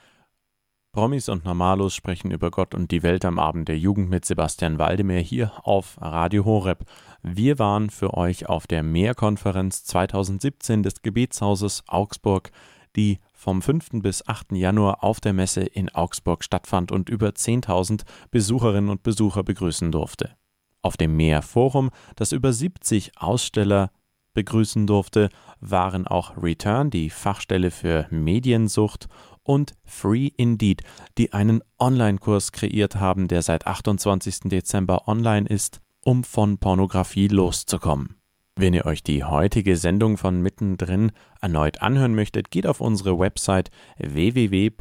Promis 0.92 1.30
und 1.30 1.46
Normalos 1.46 1.96
sprechen 1.96 2.30
über 2.30 2.52
Gott 2.52 2.76
und 2.76 2.92
die 2.92 3.02
Welt 3.02 3.26
am 3.26 3.40
Abend 3.40 3.68
der 3.68 3.80
Jugend 3.80 4.12
mit 4.12 4.26
Sebastian 4.26 4.78
Waldemar 4.78 5.18
hier 5.18 5.52
auf 5.64 5.98
Radio 6.00 6.46
Horeb. 6.46 6.86
Wir 7.24 7.58
waren 7.58 7.90
für 7.90 8.14
euch 8.14 8.48
auf 8.48 8.68
der 8.68 8.84
Mehrkonferenz 8.84 9.84
2017 9.86 10.84
des 10.84 11.02
Gebetshauses 11.02 11.84
Augsburg, 11.88 12.52
die 12.96 13.18
vom 13.34 13.64
5. 13.64 14.04
bis 14.04 14.28
8. 14.28 14.52
Januar 14.52 15.04
auf 15.04 15.20
der 15.20 15.34
Messe 15.34 15.62
in 15.62 15.90
Augsburg 15.90 16.44
stattfand 16.44 16.92
und 16.92 17.10
über 17.10 17.30
10.000 17.30 18.04
Besucherinnen 18.30 18.92
und 18.92 19.02
Besucher 19.02 19.42
begrüßen 19.42 19.92
durfte. 19.92 20.36
Auf 20.84 20.96
dem 20.98 21.18
Mehrforum, 21.18 21.90
das 22.16 22.32
über 22.32 22.54
70 22.54 23.14
Aussteller 23.18 23.90
begrüßen 24.34 24.88
durfte, 24.88 25.30
waren 25.60 26.08
auch 26.08 26.42
Return, 26.42 26.90
die 26.90 27.10
Fachstelle 27.10 27.72
für 27.72 28.08
Mediensucht, 28.10 29.08
und 29.44 29.76
Free 29.84 30.32
Indeed, 30.38 30.84
die 31.18 31.34
einen 31.34 31.62
Online-Kurs 31.80 32.52
kreiert 32.52 32.96
haben, 32.96 33.28
der 33.28 33.42
seit 33.42 33.68
28. 33.68 34.42
Dezember 34.46 35.08
online 35.08 35.48
ist, 35.48 35.82
um 36.02 36.24
von 36.24 36.58
Pornografie 36.58 37.28
loszukommen. 37.28 38.16
Wenn 38.56 38.74
ihr 38.74 38.86
euch 38.86 39.02
die 39.02 39.24
heutige 39.24 39.78
Sendung 39.78 40.18
von 40.18 40.42
Mittendrin 40.42 41.12
erneut 41.42 41.82
anhören 41.82 42.14
möchtet, 42.14 42.52
geht 42.52 42.68
auf 42.68 42.82
unsere 42.82 43.18
Website 43.18 43.72
www.hore.org. 43.98 44.74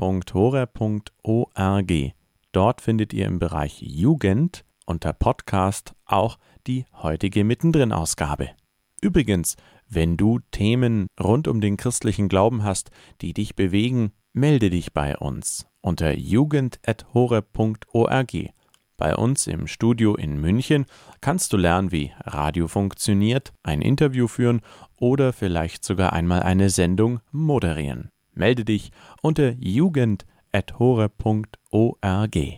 Dort 2.52 2.80
findet 2.82 3.14
ihr 3.14 3.26
im 3.26 3.38
Bereich 3.38 3.80
Jugend 3.80 4.64
unter 4.84 5.14
Podcast 5.14 5.94
auch 6.04 6.38
die 6.66 6.84
heutige 6.92 7.44
Mittendrin-Ausgabe. 7.44 8.50
Übrigens, 9.02 9.56
wenn 9.88 10.16
du 10.16 10.38
Themen 10.52 11.08
rund 11.20 11.48
um 11.48 11.60
den 11.60 11.76
christlichen 11.76 12.28
Glauben 12.28 12.62
hast, 12.62 12.92
die 13.20 13.34
dich 13.34 13.56
bewegen, 13.56 14.12
melde 14.32 14.70
dich 14.70 14.92
bei 14.94 15.18
uns 15.18 15.66
unter 15.82 16.16
jugend.hore.org. 16.16 18.32
Bei 18.96 19.16
uns 19.16 19.48
im 19.48 19.66
Studio 19.66 20.14
in 20.14 20.40
München 20.40 20.86
kannst 21.20 21.52
du 21.52 21.56
lernen, 21.56 21.90
wie 21.90 22.12
Radio 22.20 22.68
funktioniert, 22.68 23.52
ein 23.64 23.82
Interview 23.82 24.28
führen 24.28 24.60
oder 24.96 25.32
vielleicht 25.32 25.84
sogar 25.84 26.12
einmal 26.12 26.44
eine 26.44 26.70
Sendung 26.70 27.18
moderieren. 27.32 28.10
Melde 28.32 28.64
dich 28.64 28.92
unter 29.20 29.54
jugend.hore.org. 29.58 32.36